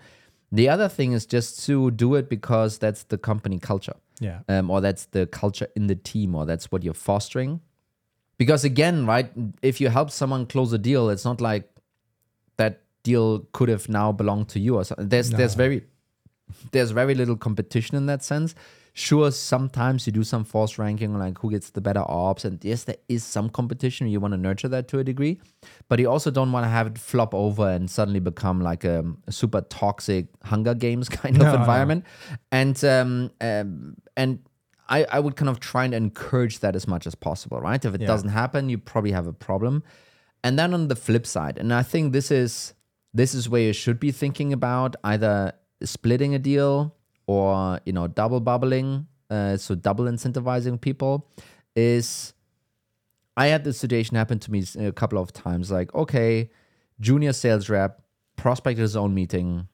The 0.53 0.69
other 0.69 0.87
thing 0.87 1.13
is 1.13 1.25
just 1.25 1.65
to 1.65 1.89
do 1.91 2.13
it 2.15 2.29
because 2.29 2.77
that's 2.77 3.03
the 3.05 3.17
company 3.17 3.57
culture 3.59 3.95
Yeah. 4.19 4.39
um, 4.47 4.69
or 4.69 4.81
that's 4.81 5.05
the 5.07 5.25
culture 5.25 5.67
in 5.75 5.87
the 5.87 5.95
team, 5.95 6.35
or 6.35 6.45
that's 6.45 6.71
what 6.71 6.83
you're 6.83 6.93
fostering. 6.93 7.59
Because 8.37 8.63
again, 8.63 9.05
right, 9.07 9.31
if 9.61 9.81
you 9.81 9.89
help 9.89 10.11
someone 10.11 10.45
close 10.45 10.71
a 10.71 10.77
deal, 10.77 11.09
it's 11.09 11.25
not 11.25 11.41
like 11.41 11.69
that 12.57 12.81
deal 13.03 13.47
could 13.51 13.69
have 13.69 13.89
now 13.89 14.11
belonged 14.11 14.47
to 14.49 14.59
you 14.59 14.75
or 14.75 14.83
something. 14.83 15.09
There's 15.09 15.29
there's 15.31 15.55
very 15.55 15.83
there's 16.71 16.91
very 16.91 17.15
little 17.15 17.35
competition 17.35 17.97
in 17.97 18.05
that 18.05 18.23
sense. 18.23 18.53
Sure, 18.95 19.31
sometimes 19.31 20.05
you 20.05 20.13
do 20.13 20.23
some 20.23 20.43
force 20.43 20.77
ranking, 20.77 21.17
like 21.17 21.39
who 21.39 21.49
gets 21.49 21.71
the 21.71 21.81
better 21.81 22.03
ops, 22.07 22.45
and 22.45 22.63
yes, 22.63 22.83
there 22.83 22.97
is 23.09 23.23
some 23.23 23.49
competition. 23.49 24.07
You 24.07 24.19
want 24.19 24.33
to 24.33 24.37
nurture 24.37 24.67
that 24.67 24.87
to 24.89 24.99
a 24.99 25.03
degree, 25.03 25.41
but 25.89 25.97
you 25.97 26.07
also 26.11 26.29
don't 26.29 26.51
want 26.51 26.65
to 26.65 26.69
have 26.69 26.85
it 26.85 26.99
flop 26.99 27.33
over 27.33 27.67
and 27.67 27.89
suddenly 27.89 28.19
become 28.19 28.61
like 28.61 28.83
a, 28.83 29.03
a 29.27 29.31
super 29.31 29.61
toxic 29.61 30.27
Hunger 30.43 30.75
Games 30.75 31.09
kind 31.21 31.35
of 31.37 31.41
no. 31.41 31.55
environment. 31.55 32.05
And 32.51 32.83
um, 32.85 33.31
um, 33.41 33.97
and 34.15 34.39
I, 34.89 35.05
I 35.05 35.19
would 35.19 35.37
kind 35.37 35.49
of 35.49 35.59
try 35.59 35.85
and 35.85 35.93
encourage 35.95 36.59
that 36.59 36.75
as 36.75 36.87
much 36.87 37.07
as 37.07 37.15
possible, 37.15 37.59
right? 37.59 37.83
If 37.83 37.95
it 37.95 38.01
Yeah. 38.01 38.07
doesn't 38.07 38.29
happen, 38.29 38.69
you 38.69 38.77
probably 38.77 39.11
have 39.11 39.25
a 39.25 39.33
problem. 39.33 39.81
And 40.43 40.59
then 40.59 40.71
on 40.73 40.87
the 40.87 40.95
flip 40.95 41.25
side, 41.25 41.57
and 41.57 41.73
I 41.73 41.81
think 41.81 42.13
this 42.13 42.29
is 42.29 42.75
this 43.11 43.33
is 43.33 43.49
where 43.49 43.61
you 43.63 43.73
should 43.73 43.99
be 43.99 44.11
thinking 44.11 44.53
about 44.53 44.95
either 45.03 45.53
splitting 45.83 46.35
a 46.35 46.39
deal 46.39 46.95
or 47.27 47.79
you 47.85 47.93
know 47.93 48.07
double 48.07 48.39
bubbling, 48.39 49.07
uh, 49.29 49.57
so 49.57 49.75
double 49.75 50.05
incentivizing 50.05 50.79
people. 50.79 51.27
Is 51.75 52.33
I 53.35 53.47
had 53.47 53.63
this 53.63 53.77
situation 53.79 54.15
happen 54.15 54.37
to 54.39 54.51
me 54.51 54.63
a 54.79 54.91
couple 54.91 55.17
of 55.17 55.33
times. 55.33 55.71
Like, 55.71 55.93
okay, 55.95 56.51
junior 56.99 57.33
sales 57.33 57.67
rep, 57.69 58.01
prospect 58.35 58.77
his 58.79 58.95
own 58.95 59.13
meeting, 59.15 59.67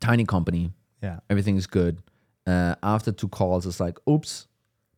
tiny 0.00 0.24
company, 0.26 0.72
Yeah. 1.02 1.20
everything's 1.30 1.66
good. 1.66 2.02
Uh, 2.46 2.74
after 2.82 3.12
two 3.12 3.28
calls, 3.28 3.64
it's 3.64 3.80
like, 3.80 3.96
oops, 4.06 4.46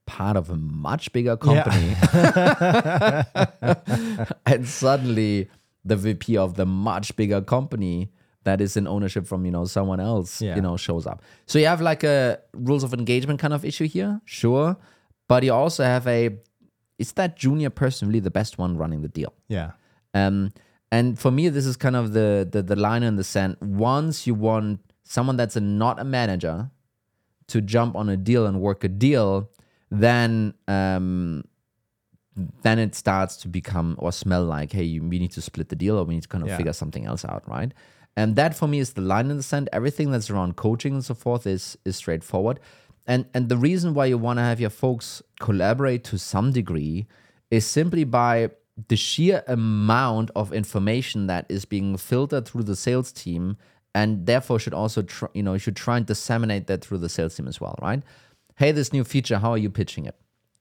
part 0.06 0.36
of 0.36 0.50
a 0.50 0.56
much 0.56 1.12
bigger 1.12 1.38
Yeah. 1.44 1.62
company. 1.62 1.94
and 4.46 4.66
suddenly 4.66 5.48
the 5.84 5.96
VP 5.96 6.36
of 6.36 6.54
the 6.54 6.66
much 6.66 7.14
bigger 7.16 7.40
company 7.40 8.10
that 8.46 8.60
is 8.60 8.76
in 8.76 8.86
ownership 8.94 9.24
from, 9.26 9.44
you 9.46 9.52
know, 9.56 9.64
someone 9.66 10.00
else, 10.12 10.30
Yeah. 10.40 10.56
you 10.56 10.62
know, 10.66 10.76
shows 10.86 11.04
up. 11.10 11.18
So 11.50 11.58
you 11.58 11.66
have 11.66 11.80
like 11.90 12.02
a 12.14 12.38
rules 12.68 12.84
of 12.86 12.92
engagement 12.94 13.38
kind 13.44 13.52
of 13.52 13.64
issue 13.64 13.86
here, 13.96 14.20
sure. 14.24 14.76
But 15.28 15.42
you 15.46 15.52
also 15.62 15.82
have 15.94 16.06
a, 16.06 16.20
is 16.98 17.12
that 17.18 17.36
junior 17.36 17.70
person 17.82 18.08
really 18.08 18.20
the 18.30 18.30
best 18.40 18.52
one 18.58 18.72
running 18.82 19.02
the 19.02 19.08
deal? 19.20 19.32
Yeah. 19.48 19.70
Um, 20.14 20.52
and 20.90 21.18
for 21.18 21.30
me, 21.38 21.48
this 21.56 21.66
is 21.66 21.76
kind 21.76 21.96
of 21.96 22.12
the, 22.18 22.48
the 22.50 22.62
the 22.62 22.76
line 22.76 23.02
in 23.02 23.16
the 23.16 23.24
sand. 23.24 23.56
Once 23.60 24.26
you 24.28 24.34
want 24.48 24.80
someone 25.16 25.36
that's 25.36 25.56
a, 25.56 25.60
not 25.60 25.98
a 26.00 26.04
manager 26.04 26.70
to 27.52 27.60
jump 27.60 27.92
on 27.96 28.08
a 28.08 28.16
deal 28.16 28.46
and 28.46 28.60
work 28.60 28.84
a 28.84 28.88
deal, 28.88 29.50
then 29.90 30.54
um, 30.68 31.42
then 32.62 32.78
it 32.78 32.94
starts 32.94 33.36
to 33.42 33.48
become 33.48 33.96
or 33.98 34.12
smell 34.12 34.44
like, 34.44 34.70
hey, 34.72 34.84
you, 34.84 35.02
we 35.02 35.18
need 35.18 35.32
to 35.32 35.40
split 35.42 35.68
the 35.70 35.76
deal 35.84 35.96
or 35.98 36.04
we 36.04 36.14
need 36.14 36.22
to 36.22 36.28
kind 36.28 36.44
of 36.44 36.48
Yeah. 36.50 36.56
figure 36.58 36.72
something 36.72 37.04
else 37.06 37.24
out, 37.24 37.42
right? 37.48 37.72
And 38.16 38.34
that 38.36 38.56
for 38.56 38.66
me 38.66 38.78
is 38.78 38.94
the 38.94 39.02
line 39.02 39.30
in 39.30 39.36
the 39.36 39.42
sand. 39.42 39.68
Everything 39.72 40.10
that's 40.10 40.30
around 40.30 40.56
coaching 40.56 40.94
and 40.94 41.04
so 41.04 41.14
forth 41.14 41.46
is 41.46 41.76
is 41.84 41.96
straightforward. 41.96 42.60
And 43.06 43.26
and 43.34 43.48
the 43.48 43.56
reason 43.56 43.94
why 43.94 44.06
you 44.06 44.18
want 44.18 44.38
to 44.38 44.42
have 44.42 44.60
your 44.60 44.70
folks 44.70 45.22
collaborate 45.38 46.02
to 46.04 46.18
some 46.18 46.52
degree 46.52 47.06
is 47.50 47.66
simply 47.66 48.04
by 48.04 48.50
the 48.88 48.96
sheer 48.96 49.42
amount 49.46 50.30
of 50.36 50.52
information 50.52 51.26
that 51.26 51.46
is 51.48 51.64
being 51.64 51.96
filtered 51.96 52.46
through 52.46 52.64
the 52.64 52.76
sales 52.76 53.12
team 53.12 53.56
and 53.94 54.26
therefore 54.26 54.58
should 54.58 54.74
also 54.74 55.04
you 55.32 55.42
know 55.42 55.56
should 55.56 55.76
try 55.76 55.96
and 55.96 56.04
disseminate 56.04 56.66
that 56.66 56.84
through 56.84 56.98
the 56.98 57.08
sales 57.08 57.34
team 57.34 57.48
as 57.48 57.60
well 57.60 57.74
right 57.80 58.02
hey 58.56 58.72
this 58.72 58.92
new 58.92 59.02
feature 59.02 59.38
how 59.38 59.50
are 59.50 59.58
you 59.58 59.70
pitching 59.70 60.04
it 60.04 60.14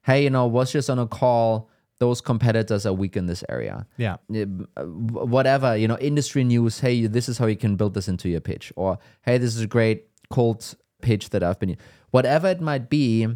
hey 0.04 0.24
you 0.24 0.30
know 0.30 0.48
was 0.48 0.72
just 0.72 0.90
on 0.90 0.98
a 0.98 1.06
call 1.06 1.70
those 2.00 2.20
competitors 2.22 2.86
are 2.86 2.94
weak 2.94 3.16
in 3.18 3.26
this 3.26 3.44
area 3.50 3.86
Yeah. 3.98 4.18
uh, 4.78 4.84
whatever 4.84 5.76
you 5.78 5.88
know 5.88 5.98
industry 6.00 6.44
news 6.44 6.80
hey 6.80 7.08
this 7.08 7.30
is 7.30 7.38
how 7.38 7.46
you 7.46 7.56
can 7.56 7.76
build 7.76 7.94
this 7.94 8.08
into 8.08 8.28
your 8.30 8.42
pitch 8.42 8.72
or 8.76 8.98
hey 9.24 9.38
this 9.38 9.56
is 9.56 9.62
a 9.62 9.68
great 9.68 10.08
cold 10.30 10.76
pitch 11.02 11.30
that 11.30 11.42
i've 11.44 11.60
been 11.60 11.78
whatever 12.12 12.48
it 12.48 12.62
might 12.62 12.90
be 12.90 13.28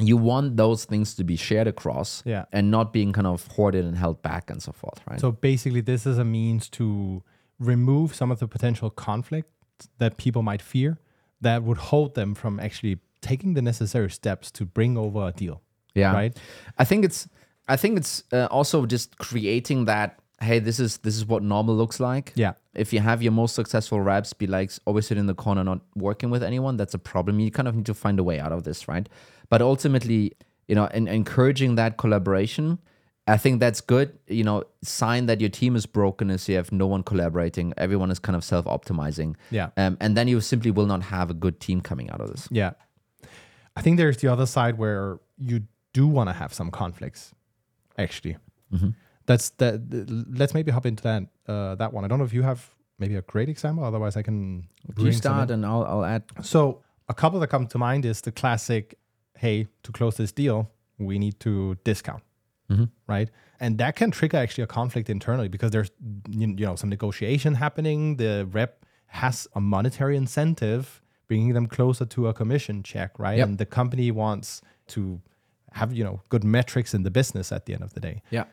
you 0.00 0.16
want 0.16 0.56
those 0.56 0.84
things 0.84 1.14
to 1.14 1.22
be 1.24 1.36
shared 1.36 1.68
across 1.68 2.22
Yeah. 2.26 2.44
and 2.52 2.70
not 2.70 2.92
being 2.92 3.12
kind 3.12 3.26
of 3.26 3.46
hoarded 3.48 3.84
and 3.84 3.96
held 3.96 4.22
back 4.22 4.50
and 4.50 4.60
so 4.62 4.72
forth 4.72 5.00
right 5.08 5.20
So 5.20 5.30
basically, 5.30 5.82
this 5.82 6.04
is 6.06 6.18
a 6.18 6.24
means 6.24 6.68
to 6.70 7.22
remove 7.60 8.14
some 8.14 8.32
of 8.32 8.38
the 8.40 8.48
potential 8.48 8.90
conflict 8.90 9.48
that 9.98 10.16
people 10.16 10.42
might 10.42 10.62
fear 10.62 10.98
that 11.40 11.62
would 11.62 11.76
hold 11.90 12.14
them 12.14 12.34
from 12.34 12.58
actually 12.58 12.98
taking 13.20 13.54
the 13.54 13.62
necessary 13.62 14.10
steps 14.10 14.50
to 14.52 14.64
bring 14.64 14.96
over 14.98 15.28
a 15.28 15.32
deal. 15.32 15.62
yeah 15.94 16.12
Right? 16.12 16.36
i 16.78 16.84
think 16.84 17.04
it's 17.04 17.28
i 17.68 17.76
think 17.76 17.96
it's 17.98 18.22
uh, 18.32 18.46
also 18.50 18.86
just 18.86 19.18
creating 19.18 19.84
that 19.86 20.18
hey 20.40 20.58
this 20.58 20.78
is 20.78 20.98
this 20.98 21.16
is 21.16 21.24
what 21.24 21.42
normal 21.42 21.74
looks 21.74 22.00
like. 22.00 22.32
Yeah. 22.34 22.54
if 22.74 22.92
you 22.92 23.00
have 23.00 23.22
your 23.22 23.32
most 23.32 23.54
successful 23.54 24.00
reps 24.00 24.32
be 24.32 24.46
like 24.46 24.70
always 24.84 25.06
sit 25.06 25.16
in 25.16 25.26
the 25.26 25.34
corner 25.34 25.62
not 25.64 25.80
working 25.94 26.30
with 26.30 26.42
anyone 26.42 26.76
that's 26.76 26.94
a 26.94 26.98
problem. 26.98 27.40
You 27.40 27.50
kind 27.50 27.68
of 27.68 27.74
need 27.76 27.86
to 27.86 27.94
find 27.94 28.18
a 28.18 28.22
way 28.24 28.40
out 28.40 28.52
of 28.52 28.64
this 28.64 28.88
right? 28.88 29.08
But 29.48 29.62
ultimately 29.62 30.32
you 30.68 30.74
know 30.74 30.86
and 30.86 31.08
encouraging 31.08 31.76
that 31.76 31.96
collaboration 31.98 32.78
i 33.26 33.36
think 33.38 33.60
that's 33.60 33.80
good. 33.80 34.18
You 34.26 34.44
know 34.44 34.64
sign 34.82 35.26
that 35.26 35.40
your 35.40 35.50
team 35.50 35.76
is 35.76 35.86
broken 35.86 36.30
is 36.30 36.48
you 36.48 36.56
have 36.56 36.72
no 36.72 36.86
one 36.86 37.02
collaborating. 37.02 37.72
Everyone 37.78 38.10
is 38.10 38.18
kind 38.18 38.36
of 38.36 38.44
self-optimizing. 38.44 39.36
Yeah. 39.50 39.70
um, 39.76 39.96
and 40.00 40.16
then 40.16 40.28
you 40.28 40.40
simply 40.40 40.70
will 40.70 40.86
not 40.86 41.02
have 41.04 41.30
a 41.30 41.34
good 41.34 41.58
team 41.60 41.80
coming 41.80 42.10
out 42.10 42.20
of 42.20 42.28
this. 42.28 42.48
Yeah. 42.50 42.72
I 43.76 43.82
think 43.82 43.96
there's 43.96 44.18
the 44.18 44.28
other 44.28 44.46
side 44.46 44.78
where 44.78 45.20
you 45.38 45.62
do 45.94 46.06
want 46.06 46.28
to 46.28 46.34
have 46.34 46.52
some 46.52 46.70
conflicts, 46.70 47.32
actually. 47.98 48.36
That's 49.26 49.50
that. 49.50 49.90
th- 49.90 50.06
Let's 50.40 50.52
maybe 50.54 50.70
hop 50.70 50.84
into 50.86 51.02
that 51.04 51.22
uh, 51.46 51.74
that 51.76 51.92
one. 51.92 52.04
I 52.04 52.08
don't 52.08 52.18
know 52.18 52.24
if 52.26 52.34
you 52.34 52.42
have 52.42 52.68
maybe 52.98 53.14
a 53.16 53.22
great 53.22 53.48
example. 53.48 53.84
Otherwise, 53.84 54.16
I 54.16 54.22
can. 54.22 54.68
you 54.86 54.94
bring 54.94 55.06
some 55.12 55.14
in. 55.14 55.18
start 55.18 55.50
and 55.50 55.64
I'll, 55.64 55.84
I'll 55.84 56.04
add 56.04 56.24
So 56.42 56.82
a 57.08 57.14
couple 57.14 57.40
that 57.40 57.48
come 57.48 57.66
to 57.68 57.78
mind 57.78 58.04
is 58.04 58.20
the 58.20 58.32
classic, 58.32 58.98
hey, 59.38 59.66
to 59.82 59.92
close 59.92 60.16
this 60.16 60.32
deal, 60.32 60.70
we 60.98 61.18
need 61.18 61.40
to 61.40 61.76
discount, 61.84 62.22
right? 63.06 63.30
And 63.60 63.78
that 63.78 63.96
can 63.96 64.10
trigger 64.10 64.36
actually 64.38 64.64
a 64.64 64.66
conflict 64.66 65.08
internally 65.08 65.48
because 65.48 65.70
there's 65.70 65.90
you 66.28 66.48
you 66.58 66.66
know 66.66 66.76
some 66.76 66.90
negotiation 66.90 67.54
happening. 67.54 68.16
The 68.16 68.46
rep 68.50 68.84
has 69.06 69.46
a 69.54 69.60
monetary 69.60 70.16
incentive, 70.16 71.00
bringing 71.28 71.54
them 71.54 71.66
closer 71.66 72.04
to 72.06 72.28
a 72.28 72.34
commission 72.34 72.82
check, 72.82 73.18
right? 73.18 73.38
Yep. 73.38 73.48
And 73.48 73.58
the 73.58 73.66
company 73.66 74.10
wants 74.10 74.60
to 74.88 75.20
have 75.74 75.92
you 75.92 76.04
know 76.04 76.20
good 76.28 76.44
metrics 76.44 76.94
in 76.94 77.02
the 77.02 77.10
business 77.10 77.52
at 77.52 77.66
the 77.66 77.74
end 77.74 77.82
of 77.82 77.92
the 77.94 78.00
day. 78.00 78.22
Yeah. 78.30 78.44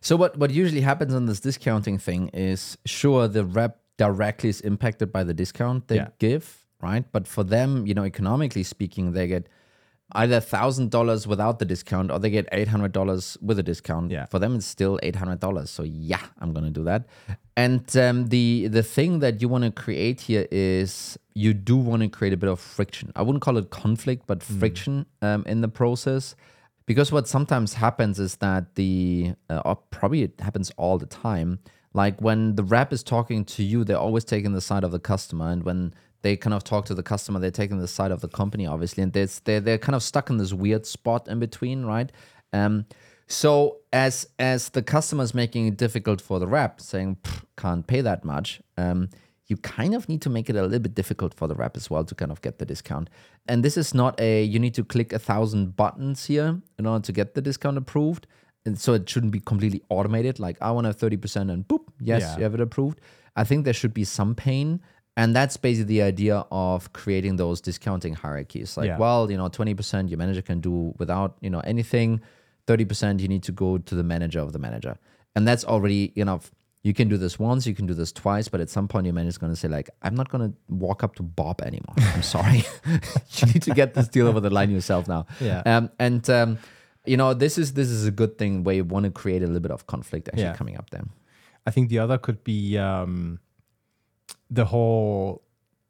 So 0.00 0.16
what 0.16 0.36
what 0.38 0.50
usually 0.50 0.80
happens 0.80 1.14
on 1.14 1.26
this 1.26 1.40
discounting 1.40 1.98
thing 1.98 2.28
is 2.32 2.78
sure 2.86 3.28
the 3.28 3.44
rep 3.44 3.78
directly 3.98 4.48
is 4.48 4.60
impacted 4.62 5.12
by 5.12 5.22
the 5.24 5.34
discount 5.34 5.88
they 5.88 5.96
Yeah. 5.96 6.08
give, 6.18 6.44
right? 6.80 7.04
But 7.12 7.28
for 7.28 7.44
them, 7.44 7.86
you 7.86 7.94
know, 7.94 8.04
economically 8.04 8.62
speaking, 8.62 9.12
they 9.12 9.26
get 9.26 9.46
either 10.12 10.40
thousand 10.40 10.90
dollars 10.90 11.26
without 11.26 11.58
the 11.58 11.64
discount 11.64 12.10
or 12.10 12.18
they 12.18 12.30
get 12.30 12.46
eight 12.52 12.68
hundred 12.68 12.92
dollars 12.92 13.36
with 13.42 13.58
a 13.58 13.62
discount. 13.62 14.10
Yeah. 14.10 14.24
For 14.26 14.38
them, 14.38 14.54
it's 14.56 14.66
still 14.66 14.98
eight 15.02 15.16
hundred 15.16 15.38
dollars. 15.40 15.68
So 15.70 15.82
yeah, 15.84 16.24
I'm 16.40 16.52
gonna 16.54 16.70
do 16.80 16.84
that. 16.84 17.02
And 17.56 17.84
um, 17.96 18.28
the 18.28 18.68
the 18.68 18.82
thing 18.82 19.18
that 19.20 19.42
you 19.42 19.48
want 19.54 19.64
to 19.64 19.70
create 19.84 20.22
here 20.22 20.46
is 20.50 21.18
you 21.34 21.52
do 21.52 21.76
want 21.76 22.02
to 22.02 22.08
create 22.08 22.32
a 22.32 22.36
bit 22.38 22.48
of 22.50 22.58
friction. 22.58 23.12
I 23.14 23.22
wouldn't 23.22 23.42
call 23.42 23.56
it 23.58 23.68
conflict, 23.70 24.22
but 24.26 24.42
friction 24.42 25.04
um, 25.20 25.44
in 25.46 25.60
the 25.60 25.68
process. 25.68 26.34
Because 26.90 27.12
what 27.12 27.28
sometimes 27.28 27.74
happens 27.74 28.18
is 28.18 28.34
that 28.38 28.74
the, 28.74 29.34
uh, 29.48 29.62
or 29.64 29.76
probably 29.76 30.22
it 30.24 30.40
happens 30.40 30.72
all 30.76 30.98
the 30.98 31.06
time, 31.06 31.60
like 31.94 32.20
when 32.20 32.56
the 32.56 32.64
rep 32.64 32.92
is 32.92 33.04
talking 33.04 33.44
to 33.44 33.62
you, 33.62 33.84
they're 33.84 33.96
always 33.96 34.24
taking 34.24 34.54
the 34.54 34.60
side 34.60 34.82
of 34.82 34.90
the 34.90 34.98
customer. 34.98 35.50
And 35.50 35.62
when 35.62 35.94
they 36.22 36.36
kind 36.36 36.52
of 36.52 36.64
talk 36.64 36.86
to 36.86 36.94
the 36.94 37.04
customer, 37.04 37.38
they're 37.38 37.52
taking 37.52 37.78
the 37.78 37.86
side 37.86 38.10
of 38.10 38.22
the 38.22 38.26
company, 38.26 38.66
obviously. 38.66 39.04
And 39.04 39.12
there's, 39.12 39.38
they're, 39.38 39.60
they're 39.60 39.78
kind 39.78 39.94
of 39.94 40.02
stuck 40.02 40.30
in 40.30 40.38
this 40.38 40.52
weird 40.52 40.84
spot 40.84 41.28
in 41.28 41.38
between, 41.38 41.84
right? 41.84 42.10
Um, 42.52 42.86
so 43.28 43.76
as 43.92 44.26
as 44.40 44.70
the 44.70 44.82
customer 44.82 45.22
is 45.22 45.32
making 45.32 45.68
it 45.68 45.76
difficult 45.76 46.20
for 46.20 46.40
the 46.40 46.48
rep, 46.48 46.80
saying 46.80 47.18
can't 47.56 47.86
pay 47.86 48.00
that 48.00 48.24
much, 48.24 48.60
um, 48.76 49.10
you 49.50 49.56
kind 49.56 49.94
of 49.94 50.08
need 50.08 50.22
to 50.22 50.30
make 50.30 50.48
it 50.48 50.56
a 50.56 50.62
little 50.62 50.78
bit 50.78 50.94
difficult 50.94 51.34
for 51.34 51.48
the 51.48 51.54
rep 51.54 51.76
as 51.76 51.90
well 51.90 52.04
to 52.04 52.14
kind 52.14 52.30
of 52.30 52.40
get 52.40 52.58
the 52.58 52.64
discount. 52.64 53.10
And 53.48 53.64
this 53.64 53.76
is 53.76 53.92
not 53.92 54.18
a 54.20 54.44
you 54.44 54.58
need 54.58 54.74
to 54.74 54.84
click 54.84 55.12
a 55.12 55.18
thousand 55.18 55.76
buttons 55.76 56.26
here 56.26 56.60
in 56.78 56.86
order 56.86 57.02
to 57.04 57.12
get 57.12 57.34
the 57.34 57.42
discount 57.42 57.76
approved. 57.76 58.26
And 58.64 58.78
so 58.78 58.92
it 58.94 59.08
shouldn't 59.08 59.32
be 59.32 59.40
completely 59.40 59.82
automated. 59.88 60.38
Like 60.38 60.56
I 60.60 60.70
want 60.70 60.86
a 60.86 60.92
thirty 60.92 61.16
percent 61.16 61.50
and 61.50 61.66
boop, 61.66 61.84
yes, 62.00 62.22
Yeah. 62.22 62.36
you 62.36 62.42
have 62.44 62.54
it 62.54 62.60
approved. 62.60 63.00
I 63.34 63.44
think 63.44 63.64
there 63.64 63.74
should 63.74 63.92
be 63.94 64.04
some 64.04 64.34
pain. 64.34 64.80
And 65.16 65.34
that's 65.34 65.56
basically 65.56 65.96
the 65.96 66.02
idea 66.02 66.46
of 66.52 66.92
creating 66.92 67.36
those 67.36 67.60
discounting 67.60 68.14
hierarchies. 68.14 68.76
Like, 68.76 68.86
Yeah. 68.86 68.98
well, 68.98 69.30
you 69.30 69.36
know, 69.36 69.48
20% 69.48 70.08
your 70.08 70.16
manager 70.18 70.40
can 70.40 70.60
do 70.60 70.94
without, 70.98 71.36
you 71.40 71.50
know, 71.50 71.60
anything. 71.60 72.20
30% 72.66 73.20
you 73.20 73.26
need 73.28 73.42
to 73.42 73.52
go 73.52 73.78
to 73.78 73.94
the 73.96 74.04
manager 74.04 74.38
of 74.40 74.52
the 74.52 74.58
manager. 74.58 74.96
And 75.34 75.46
that's 75.48 75.64
already, 75.64 76.12
you 76.14 76.24
know, 76.24 76.40
you 76.82 76.94
can 76.94 77.08
do 77.08 77.18
this 77.18 77.38
once, 77.38 77.66
you 77.66 77.74
can 77.74 77.86
do 77.86 77.92
this 77.94 78.10
twice, 78.10 78.48
but 78.48 78.60
at 78.60 78.70
some 78.70 78.88
point 78.88 79.04
your 79.04 79.12
manager's 79.12 79.36
going 79.38 79.52
to 79.52 79.56
say 79.56 79.68
like, 79.68 79.90
I'm 80.02 80.14
not 80.14 80.30
going 80.30 80.50
to 80.50 80.56
walk 80.68 81.04
up 81.04 81.14
to 81.16 81.22
Bob 81.22 81.60
anymore. 81.60 81.94
I'm 81.98 82.22
sorry. 82.22 82.64
you 82.86 83.46
need 83.48 83.62
to 83.62 83.74
get 83.74 83.92
this 83.94 84.08
deal 84.08 84.26
over 84.26 84.40
the 84.40 84.48
line 84.50 84.70
yourself 84.70 85.06
now. 85.06 85.26
Yeah. 85.40 85.62
Um, 85.66 85.90
and, 85.98 86.28
um, 86.30 86.58
you 87.04 87.16
know, 87.18 87.34
this 87.34 87.58
is 87.58 87.74
this 87.74 87.88
is 87.88 88.06
a 88.06 88.10
good 88.10 88.38
thing 88.38 88.62
where 88.64 88.74
you 88.74 88.84
want 88.84 89.04
to 89.04 89.10
create 89.10 89.42
a 89.42 89.46
little 89.46 89.60
bit 89.60 89.70
of 89.70 89.86
conflict 89.86 90.28
actually 90.28 90.42
Yeah. 90.44 90.54
coming 90.54 90.76
up 90.76 90.90
there. 90.90 91.04
I 91.66 91.70
think 91.70 91.88
the 91.90 91.98
other 91.98 92.16
could 92.18 92.42
be 92.44 92.78
um, 92.78 93.40
the 94.50 94.64
whole 94.66 95.42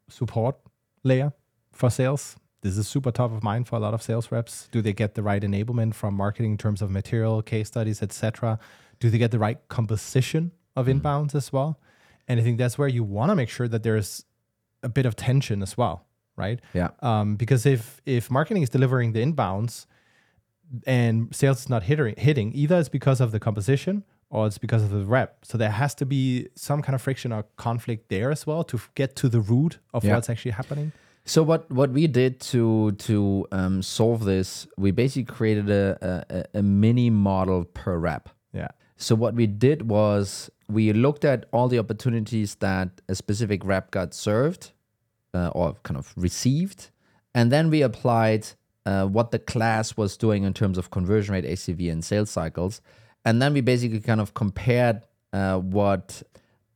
support 0.09 0.57
layer 1.03 1.33
for 1.71 1.89
sales. 1.89 2.35
This 2.61 2.77
is 2.77 2.87
super 2.87 3.11
top 3.11 3.31
of 3.31 3.43
mind 3.43 3.67
for 3.67 3.75
a 3.77 3.79
lot 3.79 3.93
of 3.93 4.01
sales 4.01 4.31
reps. 4.31 4.67
Do 4.71 4.81
they 4.81 4.93
get 4.93 5.15
the 5.15 5.23
right 5.23 5.41
enablement 5.41 5.95
from 5.95 6.13
marketing 6.15 6.51
in 6.51 6.57
terms 6.57 6.81
of 6.81 6.91
material, 6.91 7.41
case 7.41 7.67
studies, 7.69 8.01
etc.? 8.03 8.59
Do 8.99 9.09
they 9.09 9.17
get 9.17 9.31
the 9.31 9.39
right 9.39 9.57
composition 9.67 10.51
of 10.75 10.87
inbounds 10.87 11.35
as 11.35 11.51
well? 11.53 11.79
And 12.27 12.39
I 12.39 12.43
think 12.43 12.57
that's 12.57 12.77
where 12.77 12.87
you 12.87 13.03
want 13.03 13.29
to 13.31 13.35
make 13.35 13.49
sure 13.49 13.67
that 13.67 13.83
there's 13.83 14.25
a 14.83 14.89
bit 14.89 15.05
of 15.05 15.15
tension 15.15 15.61
as 15.61 15.77
well, 15.77 16.05
right? 16.37 16.59
Yeah. 16.73 16.89
Um, 17.01 17.35
because 17.35 17.65
if 17.65 18.01
if 18.05 18.29
marketing 18.31 18.63
is 18.63 18.69
delivering 18.69 19.13
the 19.13 19.19
inbounds 19.21 19.85
and 20.85 21.33
sales 21.35 21.61
is 21.61 21.69
not 21.69 21.83
hitting, 21.83 22.15
hitting, 22.17 22.51
either 22.53 22.79
it's 22.79 22.89
because 22.89 23.19
of 23.21 23.31
the 23.31 23.39
composition 23.39 24.03
or 24.29 24.47
it's 24.47 24.57
because 24.57 24.83
of 24.83 24.89
the 24.91 25.03
rep. 25.05 25.43
So 25.43 25.57
there 25.57 25.71
has 25.71 25.93
to 25.95 26.05
be 26.05 26.47
some 26.55 26.81
kind 26.81 26.95
of 26.95 27.01
friction 27.01 27.33
or 27.33 27.43
conflict 27.57 28.07
there 28.09 28.31
as 28.31 28.47
well 28.47 28.63
to 28.65 28.79
get 28.95 29.15
to 29.17 29.27
the 29.29 29.41
root 29.41 29.79
of 29.93 30.03
Yeah. 30.05 30.15
what's 30.15 30.29
actually 30.29 30.51
happening. 30.51 30.93
So 31.25 31.43
what 31.43 31.69
what 31.69 31.91
we 31.91 32.07
did 32.07 32.39
to 32.51 32.93
to 32.93 33.45
um, 33.51 33.81
solve 33.83 34.23
this, 34.25 34.67
we 34.77 34.91
basically 34.91 35.25
created 35.35 35.69
a, 35.69 36.45
a 36.53 36.59
a 36.59 36.63
mini 36.63 37.09
model 37.09 37.65
per 37.65 37.97
rep. 37.97 38.29
Yeah. 38.53 38.69
So 38.97 39.13
what 39.15 39.33
we 39.35 39.47
did 39.47 39.87
was 39.89 40.49
we 40.71 40.93
looked 40.93 41.25
at 41.25 41.45
all 41.51 41.67
the 41.67 41.79
opportunities 41.79 42.55
that 42.55 43.01
a 43.09 43.15
specific 43.15 43.63
rep 43.65 43.91
got 43.91 44.13
served 44.13 44.71
uh, 45.33 45.49
or 45.49 45.75
kind 45.83 45.97
of 45.97 46.13
received, 46.15 46.89
and 47.33 47.51
then 47.51 47.69
we 47.69 47.81
applied 47.81 48.47
uh, 48.85 49.05
what 49.05 49.31
the 49.31 49.39
class 49.39 49.95
was 49.97 50.17
doing 50.17 50.43
in 50.43 50.53
terms 50.53 50.77
of 50.77 50.89
conversion 50.91 51.33
rate, 51.33 51.45
ACV, 51.45 51.91
and 51.91 52.03
sales 52.03 52.29
cycles, 52.29 52.81
and 53.25 53.41
then 53.41 53.53
we 53.53 53.61
basically 53.61 53.99
kind 53.99 54.19
of 54.21 54.33
compared 54.33 55.01
uh, 55.33 55.57
what 55.59 56.23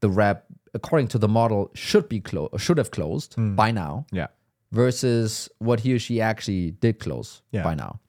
the 0.01 0.09
rep, 0.09 0.45
according 0.73 1.07
to 1.09 1.17
the 1.17 1.27
model, 1.27 1.71
should 1.73 2.07
be 2.09 2.21
should 2.57 2.77
have 2.77 2.91
closed 2.91 3.35
by 3.55 3.71
now 3.71 4.05
Yeah. 4.11 4.27
versus 4.71 5.49
what 5.59 5.79
he 5.81 5.93
or 5.93 5.99
she 5.99 6.21
actually 6.21 6.71
did 6.71 6.99
close 6.99 7.41
Yeah. 7.51 7.63
by 7.63 7.75
now. 7.75 7.99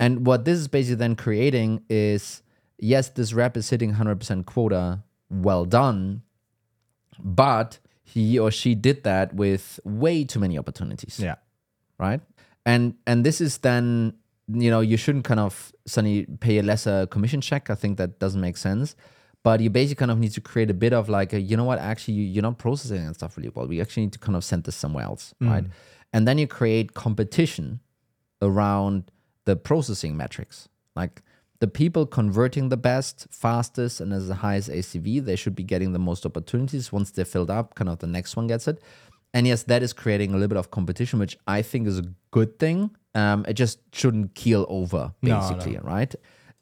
And 0.00 0.26
what 0.26 0.44
this 0.44 0.58
is 0.58 0.68
basically 0.68 0.96
then 0.96 1.14
creating 1.16 1.82
is 1.88 2.42
yes, 2.78 3.10
this 3.10 3.32
rep 3.32 3.56
is 3.56 3.70
hitting 3.70 3.92
100% 3.94 4.44
quota, 4.46 5.02
well 5.32 5.64
done, 5.64 6.22
but 7.18 7.78
he 8.04 8.38
or 8.38 8.50
she 8.50 8.74
did 8.74 9.04
that 9.04 9.34
with 9.34 9.80
way 9.84 10.24
too 10.24 10.38
many 10.38 10.58
opportunities 10.58 11.18
Yeah. 11.18 11.36
right? 11.98 12.20
And 12.66 12.94
and 13.06 13.24
this 13.24 13.40
is 13.40 13.58
then 13.58 14.14
you 14.48 14.70
know 14.70 14.80
you 14.80 14.96
shouldn't 14.96 15.24
kind 15.24 15.40
of 15.40 15.72
suddenly 15.86 16.26
pay 16.40 16.58
a 16.58 16.62
lesser 16.62 17.06
commission 17.06 17.40
check. 17.40 17.70
I 17.70 17.74
think 17.74 17.98
that 17.98 18.18
doesn't 18.18 18.40
make 18.40 18.56
sense. 18.56 18.94
But 19.44 19.60
you 19.60 19.70
basically 19.70 19.96
kind 19.96 20.10
of 20.12 20.18
need 20.18 20.32
to 20.32 20.40
create 20.40 20.70
a 20.70 20.74
bit 20.74 20.92
of 20.92 21.08
like 21.08 21.32
a, 21.32 21.40
you 21.40 21.56
know 21.56 21.64
what 21.64 21.80
actually 21.80 22.14
you, 22.14 22.24
you're 22.24 22.42
not 22.42 22.58
processing 22.58 23.04
and 23.04 23.14
stuff 23.14 23.36
really 23.36 23.50
well. 23.52 23.66
We 23.66 23.80
actually 23.80 24.04
need 24.04 24.12
to 24.12 24.20
kind 24.20 24.36
of 24.36 24.44
send 24.44 24.64
this 24.64 24.76
somewhere 24.76 25.04
else, 25.04 25.34
mm. 25.42 25.50
right? 25.50 25.64
And 26.12 26.28
then 26.28 26.38
you 26.38 26.46
create 26.46 26.94
competition 26.94 27.80
around 28.40 29.10
the 29.44 29.56
processing 29.56 30.16
metrics. 30.16 30.68
Like 30.94 31.22
the 31.62 31.68
people 31.68 32.06
converting 32.06 32.70
the 32.70 32.76
best, 32.76 33.28
fastest, 33.30 34.00
and 34.00 34.12
as 34.12 34.26
the 34.26 34.34
highest 34.34 34.68
ACV, 34.68 35.24
they 35.24 35.36
should 35.36 35.54
be 35.54 35.62
getting 35.62 35.92
the 35.92 35.98
most 36.10 36.26
opportunities. 36.26 36.90
Once 36.90 37.12
they're 37.12 37.24
filled 37.24 37.50
up, 37.50 37.76
kind 37.76 37.88
of 37.88 38.00
the 38.00 38.06
next 38.08 38.34
one 38.34 38.48
gets 38.48 38.66
it. 38.66 38.82
And 39.32 39.46
yes, 39.46 39.62
that 39.70 39.80
is 39.80 39.92
creating 39.92 40.30
a 40.30 40.32
little 40.34 40.48
bit 40.48 40.58
of 40.58 40.72
competition, 40.72 41.20
which 41.20 41.38
I 41.46 41.62
think 41.62 41.86
is 41.86 42.00
a 42.00 42.04
good 42.32 42.58
thing. 42.58 42.90
Um, 43.14 43.44
it 43.46 43.52
just 43.54 43.78
shouldn't 43.94 44.34
keel 44.34 44.66
over, 44.68 45.12
No, 45.22 45.38
no. 45.38 45.40
basically, 45.40 45.78
right? 45.78 46.12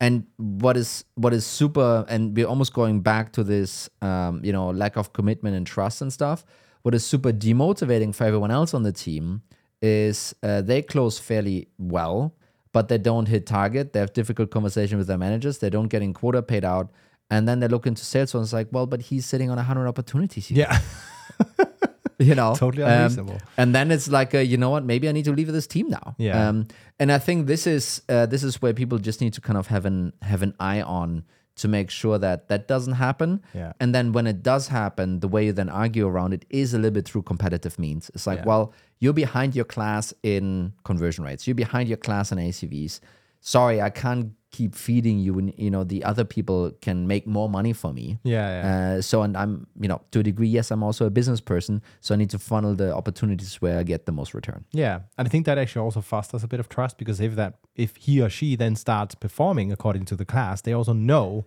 And 0.00 0.26
what 0.36 0.76
is 0.76 1.04
what 1.14 1.32
is 1.32 1.46
super, 1.46 2.04
and 2.06 2.36
we're 2.36 2.46
almost 2.46 2.74
going 2.74 3.00
back 3.00 3.32
to 3.32 3.42
this, 3.42 3.88
um, 4.02 4.42
you 4.44 4.52
know, 4.52 4.68
lack 4.68 4.96
of 4.98 5.14
commitment 5.14 5.56
and 5.56 5.66
trust 5.66 6.02
and 6.02 6.12
stuff. 6.12 6.44
What 6.82 6.94
is 6.94 7.06
super 7.06 7.32
demotivating 7.32 8.14
for 8.14 8.24
everyone 8.24 8.50
else 8.50 8.74
on 8.74 8.82
the 8.82 8.92
team 8.92 9.40
is 9.80 10.34
uh, 10.42 10.60
they 10.60 10.82
close 10.82 11.18
fairly 11.18 11.68
well, 11.78 12.34
but 12.72 12.88
they 12.88 12.98
don't 12.98 13.26
hit 13.26 13.46
target. 13.46 13.92
They 13.92 14.00
have 14.00 14.12
difficult 14.12 14.50
conversation 14.50 14.98
with 14.98 15.06
their 15.06 15.18
managers. 15.18 15.58
They 15.58 15.70
don't 15.70 15.88
get 15.88 16.02
in 16.02 16.12
quota 16.14 16.42
paid 16.42 16.64
out, 16.64 16.90
and 17.30 17.48
then 17.48 17.60
they 17.60 17.68
look 17.68 17.86
into 17.86 18.04
sales 18.04 18.34
and 18.34 18.42
it's 18.42 18.52
like, 18.52 18.68
well, 18.70 18.86
but 18.86 19.00
he's 19.02 19.26
sitting 19.26 19.50
on 19.50 19.58
hundred 19.58 19.88
opportunities. 19.88 20.48
Here 20.48 20.58
Yeah. 20.58 20.80
you 22.18 22.34
know 22.34 22.54
Totally 22.54 22.82
Um, 22.82 22.90
unreasonable. 22.90 23.38
and 23.56 23.74
then 23.74 23.90
it's 23.90 24.06
like 24.08 24.34
uh, 24.34 24.38
you 24.40 24.58
know 24.58 24.68
what 24.68 24.84
maybe 24.84 25.08
i 25.08 25.12
need 25.12 25.24
to 25.24 25.32
leave 25.32 25.50
this 25.52 25.66
team 25.66 25.88
now 25.88 26.14
Yeah. 26.18 26.48
um, 26.48 26.66
and 26.98 27.10
i 27.10 27.18
think 27.18 27.46
this 27.46 27.66
is 27.66 28.02
uh, 28.10 28.26
this 28.26 28.42
is 28.42 28.60
where 28.60 28.74
people 28.74 28.98
just 28.98 29.20
need 29.22 29.32
to 29.34 29.40
kind 29.40 29.56
of 29.56 29.68
have 29.68 29.86
an 29.86 30.12
have 30.20 30.42
an 30.42 30.52
eye 30.60 30.82
on 30.82 31.24
to 31.62 31.68
make 31.68 31.88
sure 31.90 32.16
that 32.26 32.48
that 32.48 32.62
doesn't 32.72 32.94
happen 33.06 33.30
Yeah. 33.60 33.72
and 33.80 33.94
then 33.94 34.06
when 34.16 34.26
it 34.26 34.38
does 34.42 34.64
happen 34.68 35.20
the 35.24 35.28
way 35.34 35.42
you 35.46 35.52
then 35.60 35.68
argue 35.68 36.06
around 36.12 36.32
it 36.38 36.44
is 36.48 36.72
a 36.74 36.78
little 36.78 36.96
bit 36.98 37.06
through 37.08 37.22
competitive 37.32 37.78
means 37.78 38.10
it's 38.14 38.26
like 38.26 38.40
Yeah. 38.40 38.50
well 38.50 38.64
you're 39.02 39.18
behind 39.24 39.50
your 39.58 39.66
class 39.76 40.12
in 40.22 40.72
conversion 40.90 41.22
rates 41.28 41.46
you're 41.46 41.62
behind 41.66 41.88
your 41.92 41.98
class 42.06 42.32
in 42.32 42.38
acvs 42.38 42.94
sorry 43.40 43.80
i 43.88 43.90
can't 43.90 44.26
keep 44.50 44.74
feeding 44.74 45.18
you 45.18 45.38
and 45.38 45.54
you 45.56 45.70
know 45.70 45.84
the 45.84 46.02
other 46.04 46.24
people 46.24 46.72
can 46.80 47.06
make 47.06 47.26
more 47.26 47.48
money 47.48 47.72
for 47.72 47.92
me 47.92 48.18
Yeah, 48.24 48.48
yeah. 48.56 48.96
uh, 48.96 49.02
so, 49.02 49.22
and 49.22 49.36
I'm, 49.36 49.66
you 49.80 49.88
know, 49.88 50.00
to 50.10 50.20
a 50.20 50.22
degree, 50.22 50.48
yes, 50.48 50.70
I'm 50.70 50.82
also 50.82 51.06
a 51.06 51.10
business 51.10 51.40
person. 51.40 51.82
So 52.00 52.14
I 52.14 52.18
need 52.18 52.30
to 52.30 52.38
funnel 52.38 52.74
the 52.74 52.94
opportunities 52.94 53.62
where 53.62 53.78
I 53.78 53.84
get 53.84 54.06
the 54.06 54.12
most 54.12 54.34
return. 54.34 54.64
Yeah, 54.72 55.00
and 55.16 55.26
I 55.28 55.30
think 55.30 55.46
that 55.46 55.56
actually 55.58 55.84
also 55.84 56.00
fosters 56.00 56.42
a 56.42 56.48
bit 56.48 56.60
of 56.60 56.68
trust 56.68 56.98
because 56.98 57.20
if 57.20 57.34
that 57.36 57.58
if 57.76 57.96
he 57.96 58.20
or 58.20 58.28
she 58.28 58.56
then 58.56 58.76
starts 58.76 59.14
performing 59.14 59.72
according 59.72 60.04
to 60.06 60.16
the 60.16 60.24
class, 60.24 60.60
they 60.62 60.72
also 60.72 60.92
know 60.92 61.46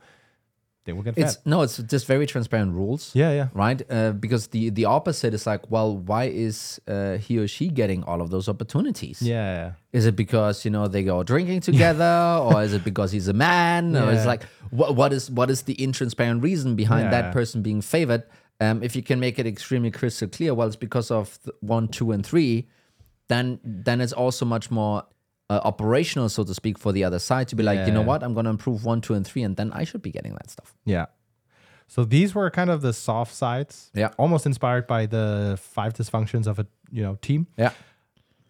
they 0.85 0.93
will 0.93 1.03
get 1.03 1.15
fed. 1.15 1.23
It's 1.25 1.37
no, 1.45 1.61
it's 1.61 1.77
just 1.77 2.05
very 2.07 2.25
transparent 2.25 2.73
rules. 2.73 3.11
yeah, 3.13 3.31
yeah, 3.31 3.47
Right, 3.53 3.81
uh, 3.89 4.11
because 4.11 4.47
the 4.47 4.69
the 4.69 4.85
opposite 4.85 5.33
is 5.33 5.45
like, 5.47 5.69
well, 5.71 5.97
why 5.97 6.25
is 6.25 6.79
uh, 6.87 7.17
he 7.17 7.37
or 7.37 7.47
she 7.47 7.69
getting 7.69 8.03
all 8.03 8.21
of 8.21 8.29
those 8.29 8.47
opportunities? 8.49 9.21
yeah, 9.21 9.53
yeah. 9.55 9.71
Is 9.91 10.05
it 10.05 10.15
because 10.15 10.65
you 10.65 10.71
know 10.71 10.87
they 10.87 11.03
go 11.03 11.23
drinking 11.23 11.61
together, 11.61 12.39
or 12.43 12.63
is 12.63 12.73
it 12.73 12.83
because 12.83 13.11
he's 13.11 13.27
a 13.27 13.33
man, 13.33 13.95
or 13.95 14.11
it's 14.11 14.25
like 14.25 14.43
what 14.71 14.95
what 14.95 15.13
is 15.13 15.29
what 15.31 15.49
is 15.49 15.61
the 15.63 15.75
intransparent 15.75 16.41
reason 16.43 16.75
behind 16.75 17.05
Yeah. 17.05 17.21
that 17.21 17.33
person 17.33 17.61
being 17.61 17.81
favored? 17.81 18.23
Um, 18.59 18.83
if 18.83 18.95
you 18.95 19.01
can 19.03 19.19
make 19.19 19.39
it 19.39 19.47
extremely 19.47 19.91
crystal 19.91 20.27
clear, 20.27 20.53
well, 20.53 20.67
it's 20.67 20.75
because 20.77 21.11
of 21.11 21.37
the 21.43 21.53
one, 21.61 21.87
two, 21.87 22.11
and 22.11 22.25
three. 22.25 22.67
Then 23.27 23.59
then 23.63 24.01
it's 24.01 24.13
also 24.13 24.45
much 24.45 24.69
more 24.71 25.03
uh, 25.49 25.59
operational, 25.63 26.29
so 26.29 26.43
to 26.43 26.53
speak, 26.53 26.77
for 26.79 26.91
the 26.91 27.03
other 27.03 27.19
side 27.19 27.47
to 27.49 27.55
be 27.55 27.63
like, 27.63 27.85
you 27.87 27.93
know 27.93 28.01
what, 28.01 28.23
I'm 28.23 28.33
going 28.33 28.45
to 28.45 28.49
improve 28.49 28.85
one, 28.85 29.01
two, 29.01 29.13
and 29.13 29.25
three, 29.25 29.43
and 29.43 29.55
then 29.55 29.71
I 29.73 29.83
should 29.83 30.01
be 30.01 30.11
getting 30.11 30.33
that 30.33 30.49
stuff. 30.49 30.73
Yeah. 30.85 31.07
So 31.87 32.05
these 32.05 32.33
were 32.33 32.49
kind 32.49 32.69
of 32.69 32.81
the 32.81 32.93
soft 32.93 33.33
sides. 33.35 33.91
Yeah. 33.93 34.09
Almost 34.17 34.45
inspired 34.45 34.87
by 34.87 35.05
the 35.05 35.57
five 35.61 35.93
dysfunctions 35.93 36.47
of 36.47 36.59
a 36.59 36.65
you 36.91 37.03
know 37.03 37.17
team. 37.21 37.47
Yeah. 37.57 37.71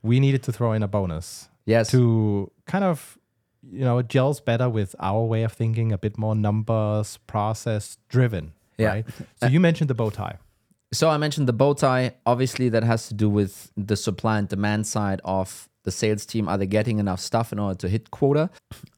We 0.02 0.20
needed 0.20 0.44
to 0.44 0.52
throw 0.52 0.74
in 0.74 0.84
a 0.84 0.88
bonus 0.88 1.50
Yes. 1.66 1.90
to 1.92 2.52
kind 2.68 2.84
of 2.84 3.18
you 3.72 3.84
know 3.84 3.98
it 3.98 4.08
gels 4.08 4.40
better 4.42 4.70
with 4.70 4.96
our 5.00 5.24
way 5.26 5.44
of 5.44 5.52
thinking, 5.54 5.92
a 5.92 5.98
bit 5.98 6.18
more 6.18 6.36
numbers, 6.36 7.18
process 7.28 7.98
driven. 8.08 8.54
Yeah. 8.78 8.88
Right. 8.88 9.06
So 9.42 9.48
you 9.48 9.60
mentioned 9.60 9.90
the 9.90 9.96
bow 9.96 10.10
tie. 10.10 10.38
So 10.94 11.10
I 11.10 11.18
mentioned 11.18 11.48
the 11.48 11.54
bow 11.54 11.74
tie. 11.74 12.14
Obviously, 12.26 12.70
that 12.70 12.84
has 12.84 13.08
to 13.08 13.14
do 13.16 13.30
with 13.30 13.72
the 13.76 13.96
supply 13.96 14.38
and 14.38 14.48
demand 14.48 14.86
side 14.88 15.22
of 15.26 15.68
the 15.84 15.92
sales 15.92 16.26
team. 16.26 16.48
Are 16.48 16.58
they 16.58 16.66
getting 16.68 17.00
enough 17.00 17.20
stuff 17.20 17.52
in 17.52 17.60
order 17.60 17.78
to 17.80 17.90
hit 17.90 18.12
quota? 18.12 18.50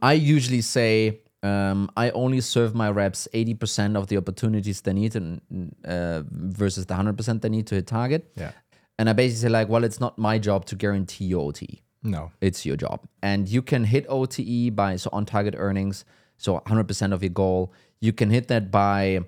I 0.02 0.14
usually 0.14 0.62
say 0.62 1.20
um, 1.44 1.90
I 1.98 2.10
only 2.12 2.42
serve 2.42 2.74
my 2.76 2.90
reps 2.90 3.28
80% 3.34 3.96
of 3.98 4.08
the 4.08 4.18
opportunities 4.18 4.82
they 4.82 4.94
need 4.94 5.16
and 5.16 5.42
uh, 5.86 6.24
versus 6.32 6.86
the 6.86 6.94
100% 6.94 7.42
they 7.42 7.50
need 7.50 7.68
to 7.68 7.76
hit 7.76 7.88
target. 7.88 8.32
Yeah. 8.36 8.52
And 8.98 9.10
I 9.10 9.14
basically 9.14 9.42
say 9.42 9.50
like, 9.50 9.68
well, 9.70 9.84
it's 9.84 10.00
not 10.00 10.18
my 10.18 10.38
job 10.40 10.66
to 10.68 10.76
guarantee 10.76 11.26
your 11.26 11.44
OTE 11.50 11.82
No. 12.04 12.32
it's 12.42 12.66
your 12.66 12.78
job. 12.78 13.06
And 13.22 13.48
you 13.50 13.62
can 13.62 13.84
hit 13.84 14.06
OTE 14.10 14.74
by 14.76 14.96
so 14.96 15.10
on 15.12 15.26
target 15.26 15.54
earnings, 15.58 16.06
so 16.38 16.60
100% 16.60 17.14
of 17.14 17.22
your 17.22 17.30
goal. 17.30 17.74
You 18.00 18.14
can 18.14 18.30
hit 18.30 18.48
that 18.48 18.72
by 18.72 19.20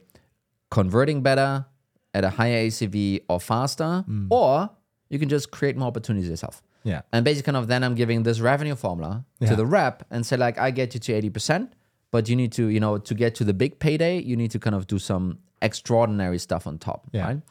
converting 0.71 1.21
better 1.21 1.65
at 2.13 2.23
a 2.23 2.29
higher 2.29 2.65
ACV 2.67 3.21
or 3.29 3.39
faster, 3.39 4.03
or 4.29 4.69
you 5.09 5.19
can 5.19 5.29
just 5.29 5.51
create 5.51 5.77
more 5.77 5.87
opportunities 5.87 6.29
yourself. 6.29 6.61
Yeah. 6.87 7.01
And 7.11 7.25
basically, 7.25 7.47
kind 7.51 7.57
of 7.57 7.67
then 7.67 7.83
I'm 7.83 7.95
giving 7.95 8.23
this 8.23 8.39
revenue 8.39 8.75
formula 8.75 9.25
Yeah. 9.39 9.49
to 9.49 9.55
the 9.55 9.65
rep 9.65 10.05
and 10.09 10.25
say, 10.25 10.37
like, 10.37 10.57
I 10.57 10.71
get 10.71 10.93
you 10.93 10.99
to 10.99 11.11
80%, 11.13 11.69
but 12.11 12.29
you 12.29 12.35
need 12.35 12.51
to, 12.53 12.67
you 12.67 12.79
know, 12.79 12.97
to 12.97 13.13
get 13.13 13.35
to 13.35 13.43
the 13.43 13.53
big 13.53 13.79
payday, 13.79 14.21
you 14.21 14.35
need 14.35 14.51
to 14.51 14.59
kind 14.59 14.75
of 14.75 14.87
do 14.87 14.97
some 14.99 15.39
extraordinary 15.61 16.37
stuff 16.39 16.65
on 16.67 16.77
top. 16.77 17.01
Yeah. 17.11 17.25
Right. 17.27 17.41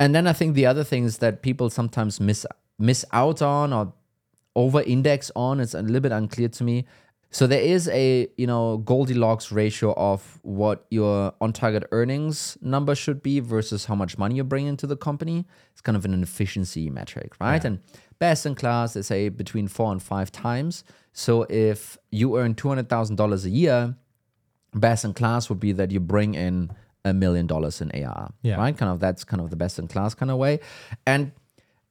And 0.00 0.14
then 0.14 0.26
I 0.26 0.32
think 0.32 0.54
the 0.54 0.66
other 0.66 0.84
things 0.84 1.18
that 1.18 1.42
people 1.42 1.70
sometimes 1.70 2.20
miss 2.20 2.44
miss 2.78 3.04
out 3.12 3.40
on 3.42 3.72
or 3.72 3.92
over 4.56 4.82
index 4.82 5.30
on, 5.36 5.60
it's 5.60 5.74
a 5.74 5.82
little 5.82 6.00
bit 6.00 6.12
unclear 6.12 6.48
to 6.48 6.64
me. 6.64 6.84
So 7.30 7.46
there 7.46 7.62
is 7.62 7.88
a, 7.88 8.28
you 8.36 8.46
know, 8.46 8.78
Goldilocks 8.78 9.50
ratio 9.52 9.94
of 9.96 10.38
what 10.42 10.84
your 10.90 11.32
on 11.40 11.52
target 11.54 11.84
earnings 11.90 12.58
number 12.60 12.94
should 12.94 13.22
be 13.22 13.40
versus 13.40 13.86
how 13.86 13.94
much 13.94 14.18
money 14.18 14.34
you 14.34 14.44
bring 14.44 14.66
into 14.66 14.86
the 14.86 14.96
company. 14.96 15.46
It's 15.72 15.80
kind 15.80 15.96
of 15.96 16.04
an 16.04 16.22
efficiency 16.22 16.90
metric, 16.90 17.32
right? 17.40 17.64
And 17.64 17.78
best 18.22 18.46
in 18.46 18.54
class 18.54 18.94
is 18.94 19.08
say 19.08 19.28
between 19.28 19.66
four 19.66 19.90
and 19.90 20.00
five 20.00 20.30
times. 20.30 20.84
So 21.12 21.32
if 21.50 21.98
you 22.12 22.38
earn 22.38 22.54
$200,000 22.54 23.44
a 23.44 23.50
year, 23.50 23.96
best 24.72 25.04
in 25.04 25.12
class 25.12 25.48
would 25.48 25.58
be 25.58 25.72
that 25.72 25.90
you 25.90 25.98
bring 25.98 26.36
in 26.36 26.70
a 27.04 27.12
million 27.12 27.48
dollars 27.48 27.80
in 27.80 27.90
AR. 27.90 28.32
Yeah. 28.42 28.56
right? 28.56 28.76
Kind 28.78 28.92
of 28.92 29.00
that's 29.00 29.24
kind 29.24 29.42
of 29.42 29.50
the 29.50 29.56
best 29.56 29.80
in 29.80 29.88
class 29.88 30.14
kind 30.14 30.30
of 30.30 30.38
way. 30.38 30.60
And 31.04 31.32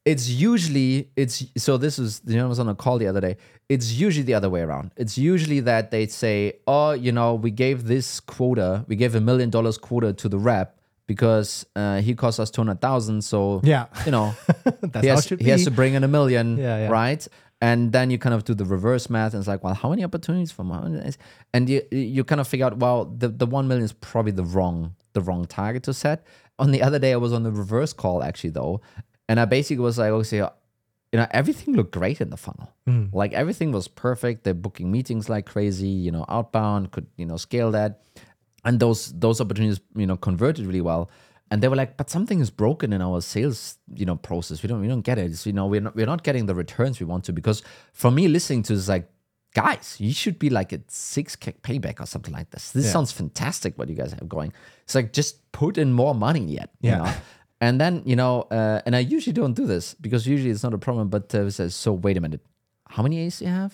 it's 0.05 0.29
usually 0.29 1.09
it's 1.17 1.43
so 1.57 1.77
this 1.77 1.99
is 1.99 2.21
you 2.25 2.37
know 2.37 2.45
I 2.45 2.47
was 2.47 2.59
on 2.59 2.69
a 2.69 2.75
call 2.75 2.97
the 2.97 3.07
other 3.07 3.21
day. 3.21 3.35
It's 3.67 3.91
usually 3.91 4.23
the 4.23 4.33
other 4.33 4.49
way 4.49 4.61
around. 4.61 4.93
It's 4.95 5.17
usually 5.17 5.59
that 5.71 5.91
they 5.91 6.07
say, 6.07 6.53
oh, 6.65 6.91
you 6.91 7.11
know, 7.11 7.35
we 7.35 7.51
gave 7.51 7.85
this 7.85 8.19
quota, 8.19 8.85
we 8.87 8.95
gave 8.95 9.13
a 9.15 9.21
million 9.21 9.49
dollars 9.49 9.77
quota 9.77 10.13
to 10.13 10.29
the 10.29 10.39
rep 10.39 10.80
because 11.12 11.65
uh, 11.76 12.00
he 12.06 12.12
cost 12.24 12.39
us 12.39 12.50
two 12.52 12.62
hundred 12.62 12.80
thousand. 12.88 13.21
So 13.32 13.38
Yeah. 13.63 13.86
you 14.06 14.12
know, 14.15 14.28
That's 14.93 15.04
he 15.06 15.10
how 15.10 15.15
has, 15.15 15.26
he 15.45 15.50
has 15.56 15.63
to 15.65 15.71
bring 15.80 15.93
in 15.97 16.04
a 16.04 16.08
million, 16.17 16.58
Yeah, 16.67 16.78
yeah. 16.84 16.89
right? 17.02 17.28
And 17.69 17.91
then 17.91 18.10
you 18.12 18.17
kind 18.26 18.34
of 18.38 18.43
do 18.43 18.54
the 18.62 18.65
reverse 18.65 19.06
math, 19.10 19.34
and 19.34 19.39
it's 19.41 19.47
like, 19.54 19.63
well, 19.63 19.76
how 19.76 19.89
many 19.93 20.04
opportunities 20.04 20.52
for 20.52 20.63
my 20.63 20.80
and 21.54 21.69
you 21.69 21.82
you 21.91 22.24
kind 22.24 22.41
of 22.41 22.47
figure 22.47 22.65
out, 22.67 22.78
well, 22.78 23.00
the, 23.21 23.28
the 23.41 23.45
one 23.58 23.67
million 23.67 23.86
is 23.86 23.93
probably 23.93 24.32
the 24.41 24.47
wrong 24.56 24.95
the 25.13 25.21
wrong 25.28 25.45
target 25.45 25.84
to 25.84 25.93
set. 25.93 26.19
On 26.63 26.71
the 26.71 26.82
other 26.88 27.00
day, 27.06 27.12
I 27.13 27.17
was 27.17 27.34
on 27.34 27.43
the 27.43 27.52
reverse 27.63 27.93
call 27.93 28.24
actually 28.24 28.52
though, 28.62 28.82
and 29.30 29.39
I 29.39 29.45
basically 29.45 29.84
was 29.84 29.97
like, 30.04 30.12
okay, 30.12 30.38
you 31.12 31.17
know, 31.19 31.28
everything 31.32 31.76
looked 31.76 31.91
great 32.02 32.19
in 32.21 32.30
the 32.30 32.38
funnel. 32.45 32.69
Like 33.21 33.32
everything 33.34 33.71
was 33.71 33.88
perfect. 33.88 34.43
They're 34.43 34.54
booking 34.65 34.89
meetings 34.91 35.30
like 35.30 35.45
crazy. 35.54 35.88
You 36.06 36.12
know, 36.15 36.26
outbound 36.36 36.91
could 36.93 37.08
you 37.21 37.26
know 37.30 37.38
scale 37.38 37.69
that, 37.80 37.91
and 38.63 38.80
those 38.80 39.12
those 39.13 39.41
opportunities 39.41 39.80
you 39.95 40.06
know 40.08 40.17
converted 40.17 40.65
really 40.65 40.82
well. 40.82 41.10
And 41.54 41.62
they 41.62 41.67
were 41.67 41.76
like, 41.76 41.97
but 41.97 42.10
something 42.10 42.39
is 42.39 42.50
broken 42.50 42.93
in 42.93 43.02
our 43.02 43.19
sales, 43.19 43.78
you 43.93 44.06
know, 44.06 44.15
process. 44.15 44.63
We 44.63 44.67
don't 44.69 44.80
we 44.80 44.88
don't 44.88 45.02
get 45.02 45.17
it. 45.17 45.32
It's, 45.32 45.45
you 45.45 45.52
know, 45.52 45.65
we're 45.67 45.82
not 45.82 45.95
we're 45.97 46.06
not 46.06 46.24
getting 46.24 46.45
the 46.45 46.56
returns 46.56 47.02
we 47.02 47.06
want 47.06 47.26
to. 47.26 47.34
Because 47.34 47.62
for 47.91 48.10
me, 48.10 48.30
listening 48.30 48.63
to 48.63 48.74
this, 48.74 48.88
like, 48.88 49.10
guys, 49.54 49.97
you 50.00 50.13
should 50.13 50.39
be 50.39 50.50
like 50.50 50.71
a 50.71 50.80
six 50.88 51.36
k 51.36 51.52
payback 51.62 52.00
or 52.00 52.06
something 52.06 52.34
like 52.34 52.50
this. 52.52 52.71
This 52.71 52.86
Yeah. 52.86 52.91
sounds 52.93 53.12
fantastic. 53.12 53.78
What 53.78 53.89
you 53.89 53.95
guys 53.95 54.13
have 54.13 54.30
going. 54.30 54.54
It's 54.86 54.95
like 54.95 55.12
just 55.12 55.52
put 55.52 55.78
in 55.78 55.91
more 55.91 56.15
money 56.15 56.39
yet. 56.39 56.69
Yeah. 56.80 56.91
You 57.00 57.04
know? 57.04 57.13
And 57.60 57.82
then 57.82 58.02
you 58.06 58.15
know, 58.15 58.43
uh, 58.43 58.80
and 58.86 58.95
I 58.95 59.00
usually 59.00 59.34
don't 59.34 59.54
do 59.54 59.65
this 59.67 59.93
because 59.95 60.26
usually 60.26 60.52
it's 60.52 60.63
not 60.63 60.74
a 60.74 60.78
problem. 60.78 61.10
But 61.10 61.36
uh, 61.36 61.47
it 61.47 61.52
says, 61.52 61.76
so 61.76 61.91
wait 61.91 62.15
a 62.15 62.21
minute, 62.21 62.45
how 62.88 63.04
many 63.04 63.19
A's 63.19 63.39
do 63.39 63.45
you 63.45 63.52
have? 63.52 63.74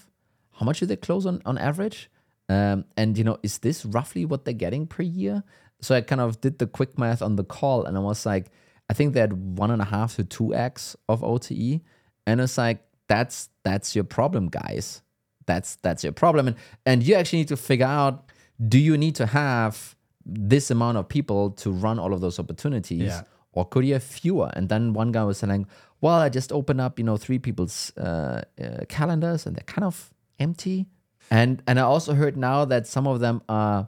How 0.53 0.65
much 0.65 0.79
do 0.79 0.87
they 0.87 0.95
close 0.97 1.27
on 1.27 1.43
on 1.45 1.59
average? 1.59 2.09
Um, 2.49 2.85
and 2.95 3.17
you 3.17 3.23
know, 3.23 3.37
is 3.43 3.57
this 3.59 3.85
roughly 3.85 4.25
what 4.25 4.45
they're 4.45 4.53
getting 4.53 4.87
per 4.87 5.03
year? 5.03 5.43
So 5.81 5.95
I 5.95 6.01
kind 6.01 6.21
of 6.21 6.39
did 6.41 6.59
the 6.59 6.67
quick 6.67 6.97
math 6.97 7.21
on 7.21 7.35
the 7.35 7.43
call, 7.43 7.85
and 7.85 7.97
I 7.97 7.99
was 7.99 8.25
like, 8.25 8.49
I 8.89 8.93
think 8.93 9.13
they 9.13 9.19
had 9.19 9.57
one 9.59 9.69
and 9.71 9.81
a 9.81 9.85
half 9.85 10.15
to 10.15 10.23
two 10.23 10.55
x 10.55 10.95
of 11.09 11.23
OTE, 11.23 11.81
and 12.25 12.41
it's 12.41 12.57
like 12.57 12.79
that's 13.07 13.49
that's 13.63 13.95
your 13.95 14.05
problem, 14.05 14.47
guys. 14.49 15.01
That's 15.45 15.75
that's 15.77 16.03
your 16.03 16.13
problem, 16.13 16.47
and 16.47 16.55
and 16.85 17.03
you 17.03 17.15
actually 17.15 17.39
need 17.39 17.47
to 17.49 17.57
figure 17.57 17.85
out: 17.85 18.31
do 18.67 18.79
you 18.79 18.97
need 18.97 19.15
to 19.15 19.25
have 19.25 19.95
this 20.25 20.71
amount 20.71 20.97
of 20.97 21.07
people 21.07 21.51
to 21.51 21.71
run 21.71 21.99
all 21.99 22.13
of 22.13 22.21
those 22.21 22.39
opportunities, 22.39 23.01
Yeah. 23.01 23.21
or 23.53 23.65
could 23.65 23.85
you 23.85 23.93
have 23.93 24.03
fewer? 24.03 24.49
And 24.53 24.67
then 24.69 24.93
one 24.93 25.11
guy 25.11 25.23
was 25.23 25.37
saying, 25.37 25.67
"Well, 26.01 26.19
I 26.19 26.29
just 26.29 26.51
open 26.51 26.79
up, 26.79 26.97
you 26.97 27.05
know, 27.05 27.17
three 27.17 27.39
people's 27.39 27.91
uh, 27.97 28.41
uh, 28.61 28.85
calendars, 28.89 29.45
and 29.45 29.55
they're 29.55 29.63
kind 29.75 29.85
of 29.85 30.13
empty." 30.39 30.85
And 31.29 31.61
and 31.67 31.79
I 31.79 31.83
also 31.83 32.13
heard 32.13 32.37
now 32.37 32.65
that 32.65 32.87
some 32.87 33.05
of 33.07 33.19
them 33.19 33.41
are 33.49 33.87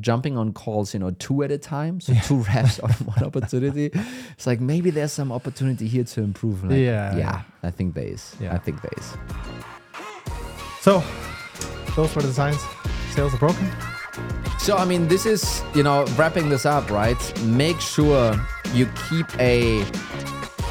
jumping 0.00 0.38
on 0.38 0.52
calls, 0.52 0.94
you 0.94 1.00
know, 1.00 1.10
two 1.10 1.42
at 1.42 1.50
a 1.50 1.58
time, 1.58 2.00
so 2.00 2.14
two 2.24 2.36
reps 2.42 2.78
on 2.80 2.90
one 3.04 3.24
opportunity. 3.24 3.90
It's 4.32 4.46
like 4.46 4.60
maybe 4.60 4.90
there's 4.90 5.12
some 5.12 5.32
opportunity 5.32 5.88
here 5.88 6.04
to 6.04 6.22
improve. 6.22 6.62
Like, 6.62 6.78
Yeah. 6.78 7.16
yeah, 7.16 7.42
I 7.64 7.70
think 7.70 7.94
there 7.94 8.04
is. 8.04 8.36
Yeah. 8.40 8.54
I 8.54 8.58
think 8.58 8.80
there 8.80 8.92
is. 8.96 9.16
So, 10.80 11.02
those 11.96 12.14
were 12.14 12.22
the 12.22 12.32
signs. 12.32 12.60
Sales 13.10 13.34
are 13.34 13.38
broken. 13.38 13.68
So 14.58 14.76
I 14.76 14.84
mean, 14.84 15.08
this 15.08 15.26
is 15.26 15.62
you 15.74 15.82
know 15.82 16.04
wrapping 16.16 16.48
this 16.48 16.64
up, 16.64 16.88
right? 16.90 17.20
Make 17.44 17.80
sure 17.80 18.36
you 18.72 18.86
keep 19.08 19.26
a 19.40 19.84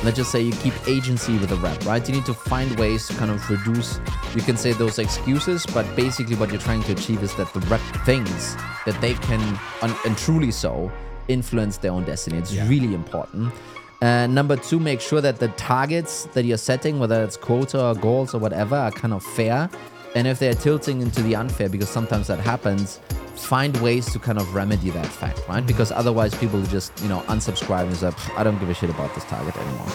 let's 0.03 0.17
just 0.17 0.31
say 0.31 0.41
you 0.41 0.51
keep 0.53 0.73
agency 0.87 1.37
with 1.37 1.51
a 1.51 1.55
rep, 1.57 1.85
right? 1.85 2.07
You 2.07 2.15
need 2.15 2.25
to 2.25 2.33
find 2.33 2.77
ways 2.79 3.07
to 3.07 3.13
kind 3.15 3.29
of 3.31 3.47
reduce. 3.49 3.99
You 4.35 4.41
can 4.41 4.57
say 4.57 4.73
those 4.73 4.97
excuses, 4.99 5.65
but 5.67 5.85
basically 5.95 6.35
what 6.35 6.49
you're 6.51 6.59
trying 6.61 6.83
to 6.83 6.91
achieve 6.93 7.21
is 7.23 7.35
that 7.35 7.53
the 7.53 7.59
rep 7.61 7.81
thinks 8.05 8.55
that 8.85 8.99
they 9.01 9.13
can, 9.15 9.41
and, 9.81 10.17
truly 10.17 10.51
so, 10.51 10.91
influence 11.27 11.77
their 11.77 11.91
own 11.91 12.03
destiny. 12.03 12.37
It's 12.37 12.51
Yeah. 12.53 12.67
really 12.67 12.93
important. 12.93 13.53
Uh, 14.01 14.25
number 14.25 14.55
two, 14.55 14.79
make 14.79 14.99
sure 14.99 15.21
that 15.21 15.37
the 15.37 15.49
targets 15.49 16.27
that 16.33 16.43
you're 16.45 16.57
setting, 16.57 16.97
whether 16.97 17.23
it's 17.23 17.37
quota 17.37 17.79
or 17.85 17.93
goals 17.93 18.33
or 18.33 18.39
whatever, 18.39 18.75
are 18.75 18.91
kind 18.91 19.13
of 19.13 19.23
fair. 19.23 19.69
And 20.15 20.27
if 20.27 20.39
they're 20.39 20.53
tilting 20.53 21.01
into 21.01 21.21
the 21.21 21.35
unfair, 21.35 21.69
because 21.69 21.89
sometimes 21.89 22.27
that 22.27 22.39
happens, 22.39 22.99
find 23.35 23.75
ways 23.77 24.11
to 24.11 24.19
kind 24.19 24.37
of 24.37 24.53
remedy 24.53 24.89
that 24.91 25.05
fact, 25.05 25.41
right? 25.47 25.65
Because 25.65 25.91
otherwise, 25.91 26.35
people 26.35 26.61
just, 26.63 26.91
you 27.01 27.09
know, 27.09 27.21
unsubscribe 27.27 27.83
and 27.83 27.95
say, 27.95 28.11
I 28.35 28.43
don't 28.43 28.59
give 28.59 28.69
a 28.69 28.73
shit 28.73 28.89
about 28.89 29.13
this 29.15 29.23
target 29.25 29.55
anymore. 29.57 29.87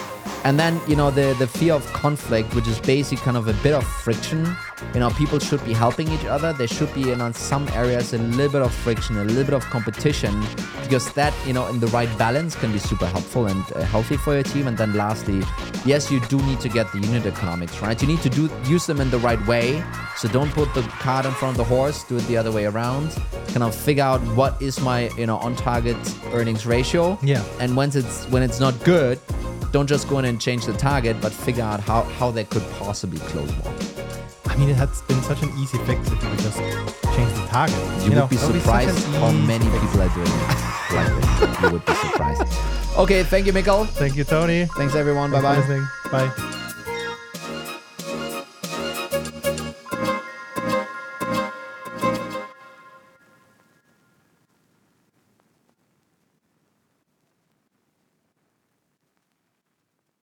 And 0.43 0.59
then, 0.59 0.79
you 0.87 0.95
know, 0.95 1.11
the, 1.11 1.35
the 1.39 1.47
fear 1.47 1.73
of 1.73 1.85
conflict, 1.93 2.55
which 2.55 2.67
is 2.67 2.79
basically 2.79 3.23
kind 3.23 3.37
of 3.37 3.47
a 3.47 3.53
bit 3.63 3.73
of 3.73 3.85
friction. 3.85 4.55
You 4.93 4.99
know, 4.99 5.09
people 5.11 5.39
should 5.39 5.63
be 5.65 5.73
helping 5.73 6.07
each 6.11 6.25
other. 6.25 6.53
There 6.53 6.67
should 6.67 6.93
be, 6.93 7.11
in 7.11 7.33
some 7.33 7.67
areas, 7.69 8.13
a 8.13 8.17
little 8.17 8.51
bit 8.51 8.61
of 8.61 8.73
friction, 8.73 9.17
a 9.17 9.23
little 9.23 9.43
bit 9.43 9.53
of 9.53 9.63
competition, 9.65 10.43
because 10.83 11.11
that, 11.13 11.33
you 11.45 11.53
know, 11.53 11.67
in 11.67 11.79
the 11.79 11.87
right 11.87 12.09
balance 12.17 12.55
can 12.55 12.71
be 12.71 12.79
super 12.79 13.07
helpful 13.07 13.47
and 13.47 13.63
uh, 13.75 13.81
healthy 13.81 14.17
for 14.17 14.33
your 14.33 14.43
team. 14.43 14.67
And 14.67 14.77
then 14.77 14.93
lastly, 14.93 15.41
yes, 15.85 16.11
you 16.11 16.19
do 16.27 16.37
need 16.43 16.59
to 16.61 16.69
get 16.69 16.91
the 16.91 16.99
unit 16.99 17.25
economics, 17.25 17.81
right? 17.81 17.99
You 18.01 18.07
need 18.07 18.21
to 18.21 18.29
do 18.29 18.49
use 18.65 18.85
them 18.85 19.01
in 19.01 19.09
the 19.09 19.19
right 19.19 19.43
way. 19.47 19.83
So 20.15 20.27
don't 20.27 20.51
put 20.51 20.73
the 20.73 20.81
cart 20.81 21.25
in 21.25 21.31
front 21.33 21.57
of 21.57 21.57
the 21.57 21.75
horse, 21.75 22.03
do 22.03 22.17
it 22.17 22.27
the 22.27 22.37
other 22.37 22.51
way 22.51 22.65
around. 22.65 23.11
Kind 23.47 23.63
of 23.63 23.75
figure 23.75 24.03
out 24.03 24.21
what 24.35 24.61
is 24.61 24.79
my, 24.81 25.09
you 25.17 25.25
know, 25.25 25.37
on 25.37 25.55
target 25.55 25.97
earnings 26.33 26.65
ratio. 26.65 27.17
Yeah. 27.21 27.43
And 27.59 27.75
once 27.75 27.95
it's 27.95 28.25
when 28.25 28.43
it's 28.43 28.59
not 28.59 28.73
good, 28.83 29.19
don't 29.71 29.87
just 29.87 30.07
go 30.07 30.19
in 30.19 30.25
and 30.25 30.39
change 30.39 30.65
the 30.65 30.73
target, 30.73 31.19
but 31.19 31.33
figure 31.33 31.63
out 31.63 31.79
how, 31.79 32.03
how 32.03 32.31
they 32.31 32.43
could 32.43 32.63
possibly 32.79 33.19
close 33.19 33.51
more. 33.63 33.96
I 34.57 34.59
mean, 34.59 34.69
it 34.69 34.75
has 34.77 35.03
been 35.03 35.21
such 35.21 35.43
an 35.43 35.49
easy 35.59 35.77
fix 35.85 36.11
if 36.11 36.23
you 36.23 36.29
would 36.29 36.39
just 36.39 36.57
change 36.57 37.31
the 37.33 37.45
target. 37.47 37.77
You, 38.03 38.09
know, 38.09 38.21
would 38.21 38.29
be 38.31 38.37
that 38.37 38.47
would 38.51 38.61
surprised 38.61 39.05
how 39.17 39.31
many 39.31 39.65
fix. 39.69 39.81
people 39.85 40.01
are 40.01 40.09
doing 40.09 40.25
it 40.25 40.93
like 40.95 41.13
this. 41.13 41.61
You 41.61 41.69
would 41.71 41.85
be 41.85 41.93
surprised. 41.93 42.43
Okay, 42.97 43.21
thank 43.21 43.45
you, 43.45 43.53
Mikkel. 43.53 43.87
Thank 43.89 44.15
you, 44.15 44.23
Toni. 44.23 44.65
Thanks, 44.75 44.95
everyone. 44.95 45.29
Bye 45.29 45.41
Thanks 45.41 45.67
bye. 45.67 45.85
for. 46.09 46.09
Bye. 46.49 46.53